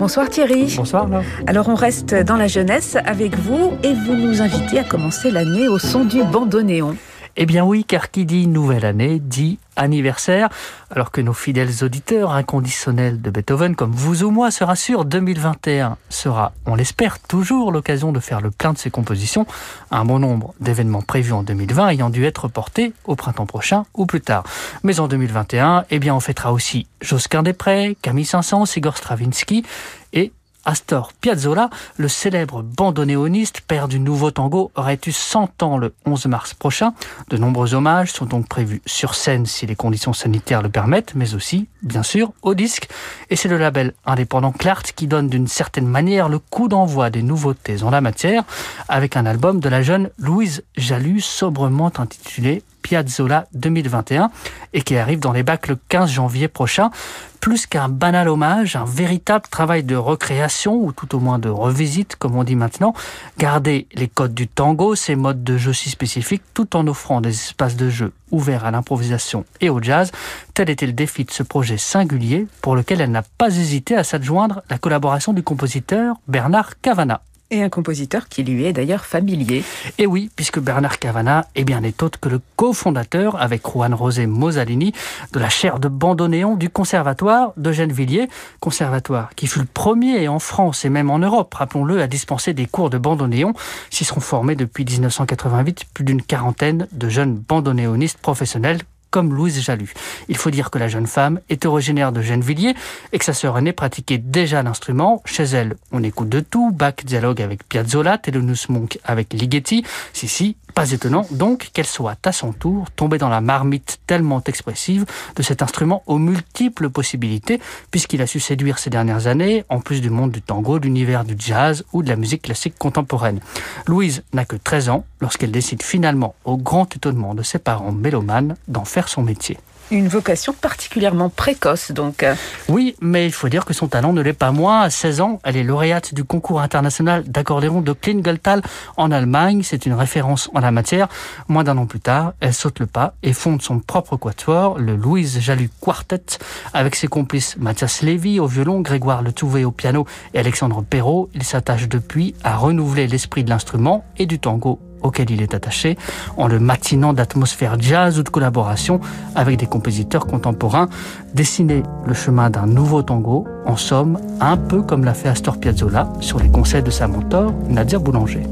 Bonsoir 0.00 0.30
Thierry. 0.30 0.74
Bonsoir. 0.78 1.06
Alors 1.46 1.68
on 1.68 1.74
reste 1.74 2.14
dans 2.14 2.38
la 2.38 2.46
jeunesse 2.46 2.96
avec 3.04 3.36
vous 3.36 3.72
et 3.82 3.92
vous 3.92 4.14
nous 4.14 4.40
invitez 4.40 4.78
à 4.78 4.82
commencer 4.82 5.30
l'année 5.30 5.68
au 5.68 5.78
son 5.78 6.06
du 6.06 6.24
bandoneon. 6.24 6.96
Eh 7.36 7.44
bien 7.44 7.66
oui, 7.66 7.84
car 7.84 8.10
qui 8.10 8.24
dit 8.24 8.46
nouvelle 8.46 8.86
année 8.86 9.18
dit 9.18 9.58
anniversaire, 9.80 10.48
alors 10.90 11.10
que 11.10 11.20
nos 11.20 11.32
fidèles 11.32 11.82
auditeurs 11.82 12.32
inconditionnels 12.32 13.20
de 13.20 13.30
Beethoven, 13.30 13.74
comme 13.74 13.92
vous 13.92 14.22
ou 14.22 14.30
moi, 14.30 14.50
se 14.50 14.62
rassurent, 14.64 15.04
2021 15.04 15.96
sera, 16.08 16.52
on 16.66 16.74
l'espère, 16.74 17.18
toujours 17.18 17.72
l'occasion 17.72 18.12
de 18.12 18.20
faire 18.20 18.40
le 18.40 18.50
plein 18.50 18.72
de 18.72 18.78
ses 18.78 18.90
compositions, 18.90 19.46
un 19.90 20.04
bon 20.04 20.18
nombre 20.18 20.54
d'événements 20.60 21.02
prévus 21.02 21.32
en 21.32 21.42
2020 21.42 21.88
ayant 21.88 22.10
dû 22.10 22.24
être 22.24 22.48
portés 22.48 22.92
au 23.04 23.16
printemps 23.16 23.46
prochain 23.46 23.84
ou 23.94 24.06
plus 24.06 24.20
tard. 24.20 24.44
Mais 24.82 25.00
en 25.00 25.08
2021, 25.08 25.84
eh 25.90 25.98
bien 25.98 26.14
on 26.14 26.20
fêtera 26.20 26.52
aussi 26.52 26.86
Josquin 27.00 27.42
Després, 27.42 27.96
Camille 28.02 28.26
Saint-Saëns, 28.26 28.66
Igor 28.76 28.96
Stravinsky 28.96 29.64
et 30.12 30.32
Astor 30.64 31.12
Piazzolla, 31.20 31.70
le 31.96 32.08
célèbre 32.08 32.62
bandoneoniste, 32.62 33.60
père 33.62 33.88
du 33.88 34.00
nouveau 34.00 34.30
tango, 34.30 34.70
aurait 34.74 34.98
eu 35.06 35.12
100 35.12 35.62
ans 35.62 35.78
le 35.78 35.94
11 36.06 36.26
mars 36.26 36.54
prochain. 36.54 36.94
De 37.28 37.36
nombreux 37.36 37.74
hommages 37.74 38.12
sont 38.12 38.26
donc 38.26 38.48
prévus 38.48 38.82
sur 38.86 39.14
scène 39.14 39.46
si 39.46 39.66
les 39.66 39.76
conditions 39.76 40.12
sanitaires 40.12 40.62
le 40.62 40.68
permettent, 40.68 41.14
mais 41.14 41.34
aussi, 41.34 41.68
bien 41.82 42.02
sûr, 42.02 42.32
au 42.42 42.54
disque. 42.54 42.88
Et 43.30 43.36
c'est 43.36 43.48
le 43.48 43.58
label 43.58 43.94
indépendant 44.04 44.52
Clart 44.52 44.92
qui 44.92 45.06
donne 45.06 45.28
d'une 45.28 45.48
certaine 45.48 45.86
manière 45.86 46.28
le 46.28 46.38
coup 46.38 46.68
d'envoi 46.68 47.10
des 47.10 47.22
nouveautés 47.22 47.82
en 47.82 47.90
la 47.90 48.00
matière, 48.00 48.44
avec 48.88 49.16
un 49.16 49.26
album 49.26 49.60
de 49.60 49.68
la 49.68 49.82
jeune 49.82 50.10
Louise 50.18 50.62
Jalut, 50.76 51.20
sobrement 51.20 51.92
intitulé 51.98 52.62
Piazzolla 52.90 53.46
2021 53.54 54.32
et 54.72 54.82
qui 54.82 54.96
arrive 54.96 55.20
dans 55.20 55.30
les 55.30 55.44
bacs 55.44 55.68
le 55.68 55.78
15 55.88 56.10
janvier 56.10 56.48
prochain. 56.48 56.90
Plus 57.38 57.66
qu'un 57.66 57.88
banal 57.88 58.28
hommage, 58.28 58.74
un 58.74 58.84
véritable 58.84 59.44
travail 59.48 59.84
de 59.84 59.94
recréation 59.94 60.74
ou 60.74 60.90
tout 60.90 61.14
au 61.14 61.20
moins 61.20 61.38
de 61.38 61.48
revisite 61.48 62.16
comme 62.16 62.34
on 62.34 62.42
dit 62.42 62.56
maintenant. 62.56 62.92
Garder 63.38 63.86
les 63.94 64.08
codes 64.08 64.34
du 64.34 64.48
tango, 64.48 64.96
ses 64.96 65.14
modes 65.14 65.44
de 65.44 65.56
jeu 65.56 65.72
si 65.72 65.88
spécifiques 65.88 66.42
tout 66.52 66.74
en 66.74 66.84
offrant 66.88 67.20
des 67.20 67.30
espaces 67.30 67.76
de 67.76 67.88
jeu 67.90 68.12
ouverts 68.32 68.64
à 68.64 68.72
l'improvisation 68.72 69.44
et 69.60 69.70
au 69.70 69.80
jazz. 69.80 70.10
Tel 70.54 70.68
était 70.68 70.86
le 70.86 70.92
défi 70.92 71.24
de 71.24 71.30
ce 71.30 71.44
projet 71.44 71.78
singulier 71.78 72.48
pour 72.60 72.74
lequel 72.74 73.00
elle 73.00 73.12
n'a 73.12 73.22
pas 73.38 73.56
hésité 73.56 73.94
à 73.94 74.02
s'adjoindre 74.02 74.62
la 74.68 74.78
collaboration 74.78 75.32
du 75.32 75.44
compositeur 75.44 76.16
Bernard 76.26 76.80
Cavana 76.80 77.22
et 77.50 77.62
un 77.62 77.68
compositeur 77.68 78.28
qui 78.28 78.42
lui 78.42 78.64
est 78.64 78.72
d'ailleurs 78.72 79.04
familier. 79.04 79.64
Et 79.98 80.06
oui, 80.06 80.30
puisque 80.34 80.60
Bernard 80.60 80.98
Cavana 80.98 81.46
est 81.54 81.64
bien 81.64 81.80
n'est 81.80 82.02
autre 82.02 82.20
que 82.20 82.28
le 82.28 82.40
cofondateur 82.56 83.40
avec 83.40 83.62
Juan 83.66 83.96
José 83.96 84.26
Mosalini 84.26 84.92
de 85.32 85.38
la 85.38 85.48
chaire 85.48 85.78
de 85.78 85.88
bandoneon 85.88 86.56
du 86.56 86.70
conservatoire 86.70 87.52
de 87.56 87.72
Gennevilliers, 87.72 88.28
conservatoire 88.60 89.30
qui 89.34 89.46
fut 89.46 89.60
le 89.60 89.64
premier 89.66 90.28
en 90.28 90.38
France 90.38 90.84
et 90.84 90.90
même 90.90 91.10
en 91.10 91.18
Europe, 91.18 91.52
rappelons-le, 91.54 92.00
à 92.00 92.06
dispenser 92.06 92.54
des 92.54 92.66
cours 92.66 92.90
de 92.90 92.98
bandoneon. 92.98 93.52
S'y 93.90 94.04
seront 94.04 94.20
formés 94.20 94.54
depuis 94.54 94.84
1988 94.84 95.86
plus 95.92 96.04
d'une 96.04 96.22
quarantaine 96.22 96.86
de 96.92 97.08
jeunes 97.08 97.34
bandonéonistes 97.36 98.18
professionnels 98.18 98.80
comme 99.10 99.34
Louise 99.34 99.60
Jalut. 99.60 99.92
Il 100.28 100.36
faut 100.36 100.50
dire 100.50 100.70
que 100.70 100.78
la 100.78 100.88
jeune 100.88 101.06
femme 101.06 101.40
est 101.48 101.66
originaire 101.66 102.12
de 102.12 102.22
Gennevilliers 102.22 102.74
et 103.12 103.18
que 103.18 103.24
sa 103.24 103.34
sœur 103.34 103.58
aînée 103.58 103.72
pratiquait 103.72 104.18
déjà 104.18 104.62
l'instrument. 104.62 105.22
Chez 105.24 105.44
elle, 105.44 105.76
on 105.92 106.02
écoute 106.02 106.28
de 106.28 106.40
tout, 106.40 106.70
Bach 106.72 106.94
dialogue 107.04 107.42
avec 107.42 107.68
Piazzolla, 107.68 108.18
Thelonious 108.18 108.66
Monk 108.68 108.98
avec 109.04 109.32
Ligeti. 109.32 109.84
Si, 110.12 110.28
si, 110.28 110.56
pas 110.74 110.92
étonnant 110.92 111.26
donc 111.30 111.70
qu'elle 111.72 111.86
soit 111.86 112.16
à 112.26 112.32
son 112.32 112.52
tour 112.52 112.90
tombée 112.92 113.18
dans 113.18 113.28
la 113.28 113.40
marmite 113.40 113.98
tellement 114.06 114.42
expressive 114.46 115.04
de 115.36 115.42
cet 115.42 115.62
instrument 115.62 116.02
aux 116.06 116.18
multiples 116.18 116.90
possibilités, 116.90 117.60
puisqu'il 117.90 118.22
a 118.22 118.26
su 118.26 118.40
séduire 118.40 118.78
ces 118.78 118.90
dernières 118.90 119.26
années, 119.26 119.64
en 119.68 119.80
plus 119.80 120.00
du 120.00 120.10
monde 120.10 120.30
du 120.30 120.42
tango, 120.42 120.78
de 120.78 120.84
l'univers 120.84 121.24
du 121.24 121.34
jazz 121.38 121.84
ou 121.92 122.02
de 122.02 122.08
la 122.08 122.16
musique 122.16 122.42
classique 122.42 122.74
contemporaine. 122.78 123.40
Louise 123.86 124.22
n'a 124.32 124.44
que 124.44 124.56
13 124.56 124.90
ans 124.90 125.04
lorsqu'elle 125.20 125.50
décide 125.50 125.82
finalement, 125.82 126.34
au 126.44 126.56
grand 126.56 126.94
étonnement 126.94 127.34
de 127.34 127.42
ses 127.42 127.58
parents 127.58 127.92
mélomanes, 127.92 128.56
d'en 128.68 128.84
faire 128.84 129.08
son 129.08 129.22
métier. 129.22 129.58
Une 129.92 130.06
vocation 130.06 130.52
particulièrement 130.52 131.30
précoce, 131.30 131.90
donc. 131.90 132.24
Oui, 132.68 132.94
mais 133.00 133.26
il 133.26 133.32
faut 133.32 133.48
dire 133.48 133.64
que 133.64 133.74
son 133.74 133.88
talent 133.88 134.12
ne 134.12 134.22
l'est 134.22 134.32
pas 134.32 134.52
moins. 134.52 134.82
À 134.82 134.90
16 134.90 135.20
ans, 135.20 135.40
elle 135.42 135.56
est 135.56 135.64
lauréate 135.64 136.14
du 136.14 136.22
concours 136.22 136.60
international 136.60 137.24
d'accordéon 137.26 137.80
de 137.80 137.92
Klingeltal 137.92 138.62
en 138.96 139.10
Allemagne. 139.10 139.62
C'est 139.64 139.86
une 139.86 139.94
référence 139.94 140.48
en 140.54 140.60
la 140.60 140.70
matière. 140.70 141.08
Moins 141.48 141.64
d'un 141.64 141.76
an 141.76 141.86
plus 141.86 141.98
tard, 141.98 142.34
elle 142.38 142.54
saute 142.54 142.78
le 142.78 142.86
pas 142.86 143.14
et 143.24 143.32
fonde 143.32 143.62
son 143.62 143.80
propre 143.80 144.16
quatuor, 144.16 144.78
le 144.78 144.94
Louise 144.94 145.40
Jalut 145.40 145.70
Quartet, 145.80 146.38
avec 146.72 146.94
ses 146.94 147.08
complices 147.08 147.56
Mathias 147.58 148.02
Lévy 148.02 148.38
au 148.38 148.46
violon, 148.46 148.82
Grégoire 148.82 149.22
Le 149.22 149.32
Touvet 149.32 149.64
au 149.64 149.72
piano 149.72 150.06
et 150.34 150.38
Alexandre 150.38 150.84
Perrault. 150.88 151.30
Il 151.34 151.42
s'attache 151.42 151.88
depuis 151.88 152.36
à 152.44 152.56
renouveler 152.56 153.08
l'esprit 153.08 153.42
de 153.42 153.50
l'instrument 153.50 154.04
et 154.18 154.26
du 154.26 154.38
tango 154.38 154.78
auquel 155.02 155.30
il 155.30 155.42
est 155.42 155.54
attaché, 155.54 155.96
en 156.36 156.48
le 156.48 156.58
matinant 156.58 157.12
d'atmosphère 157.12 157.76
jazz 157.80 158.18
ou 158.18 158.22
de 158.22 158.28
collaboration 158.28 159.00
avec 159.34 159.58
des 159.58 159.66
compositeurs 159.66 160.26
contemporains, 160.26 160.88
dessiner 161.34 161.82
le 162.06 162.14
chemin 162.14 162.50
d'un 162.50 162.66
nouveau 162.66 163.02
tango, 163.02 163.46
en 163.66 163.76
somme, 163.76 164.18
un 164.40 164.56
peu 164.56 164.82
comme 164.82 165.04
l'a 165.04 165.14
fait 165.14 165.28
Astor 165.28 165.58
Piazzolla 165.58 166.08
sur 166.20 166.38
les 166.38 166.50
conseils 166.50 166.82
de 166.82 166.90
sa 166.90 167.08
mentor, 167.08 167.52
Nadia 167.68 167.98
Boulanger. 167.98 168.44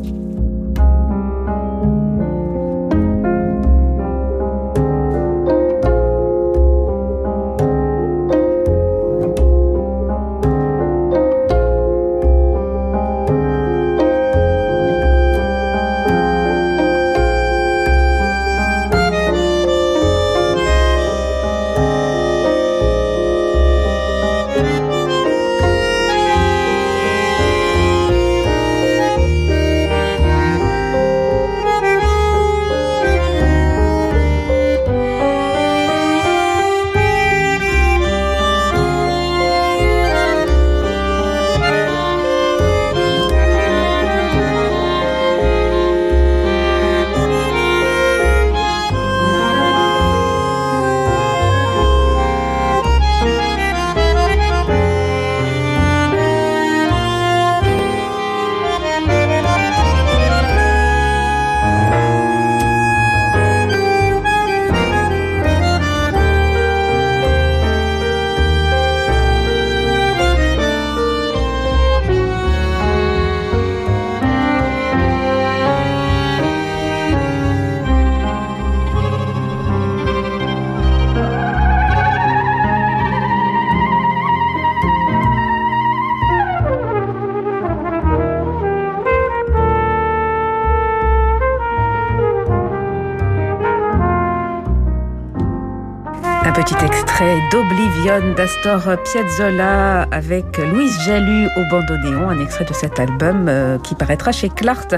d'Oblivion 97.88 98.34
d'Astor 98.34 98.82
Piazzolla 99.04 100.02
avec 100.10 100.58
Louise 100.58 100.98
Jalut 101.06 101.48
au 101.56 101.64
bandoneon, 101.70 102.28
un 102.28 102.40
extrait 102.40 102.64
de 102.64 102.72
cet 102.72 102.98
album 102.98 103.46
euh, 103.48 103.78
qui 103.78 103.94
paraîtra 103.94 104.32
chez 104.32 104.48
Clart 104.48 104.94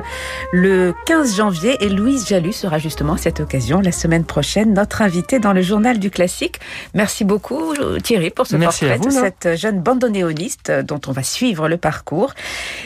le 0.52 0.94
15 1.06 1.36
janvier 1.36 1.76
et 1.84 1.88
Louise 1.88 2.26
Jalut 2.26 2.52
sera 2.52 2.78
justement 2.78 3.14
à 3.14 3.16
cette 3.18 3.40
occasion 3.40 3.80
la 3.80 3.92
semaine 3.92 4.24
prochaine 4.24 4.72
notre 4.74 5.02
invitée 5.02 5.38
dans 5.38 5.52
le 5.52 5.62
journal 5.62 5.98
du 5.98 6.10
classique. 6.10 6.58
Merci 6.94 7.24
beaucoup 7.24 7.74
Thierry 8.02 8.30
pour 8.30 8.46
ce 8.46 8.56
portrait 8.56 8.98
de 8.98 9.10
cette 9.10 9.56
jeune 9.56 9.80
bandonéoniste 9.80 10.70
dont 10.70 11.00
on 11.06 11.12
va 11.12 11.22
suivre 11.22 11.68
le 11.68 11.76
parcours. 11.76 12.34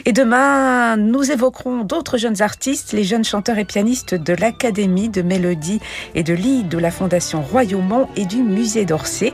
Et 0.05 0.11
demain, 0.11 0.97
nous 0.97 1.31
évoquerons 1.31 1.83
d'autres 1.83 2.17
jeunes 2.17 2.41
artistes, 2.41 2.93
les 2.93 3.03
jeunes 3.03 3.25
chanteurs 3.25 3.57
et 3.57 3.65
pianistes 3.65 4.13
de 4.13 4.33
l'Académie 4.33 5.09
de 5.09 5.21
Mélodie 5.21 5.79
et 6.15 6.23
de 6.23 6.33
Lied 6.33 6.67
de 6.67 6.77
la 6.77 6.91
Fondation 6.91 7.41
Royaumont 7.41 8.07
et 8.15 8.25
du 8.25 8.37
musée 8.43 8.85
d'Orsay. 8.85 9.33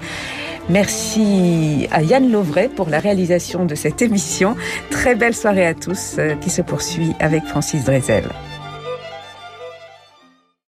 Merci 0.71 1.89
à 1.91 2.01
Yann 2.01 2.31
Lovray 2.31 2.69
pour 2.69 2.89
la 2.89 2.99
réalisation 2.99 3.65
de 3.65 3.75
cette 3.75 4.01
émission. 4.01 4.55
Très 4.89 5.15
belle 5.15 5.36
soirée 5.36 5.65
à 5.65 5.73
tous 5.73 6.15
euh, 6.17 6.36
qui 6.36 6.49
se 6.49 6.62
poursuit 6.62 7.13
avec 7.19 7.43
Francis 7.43 7.84
Drezel. 7.84 8.23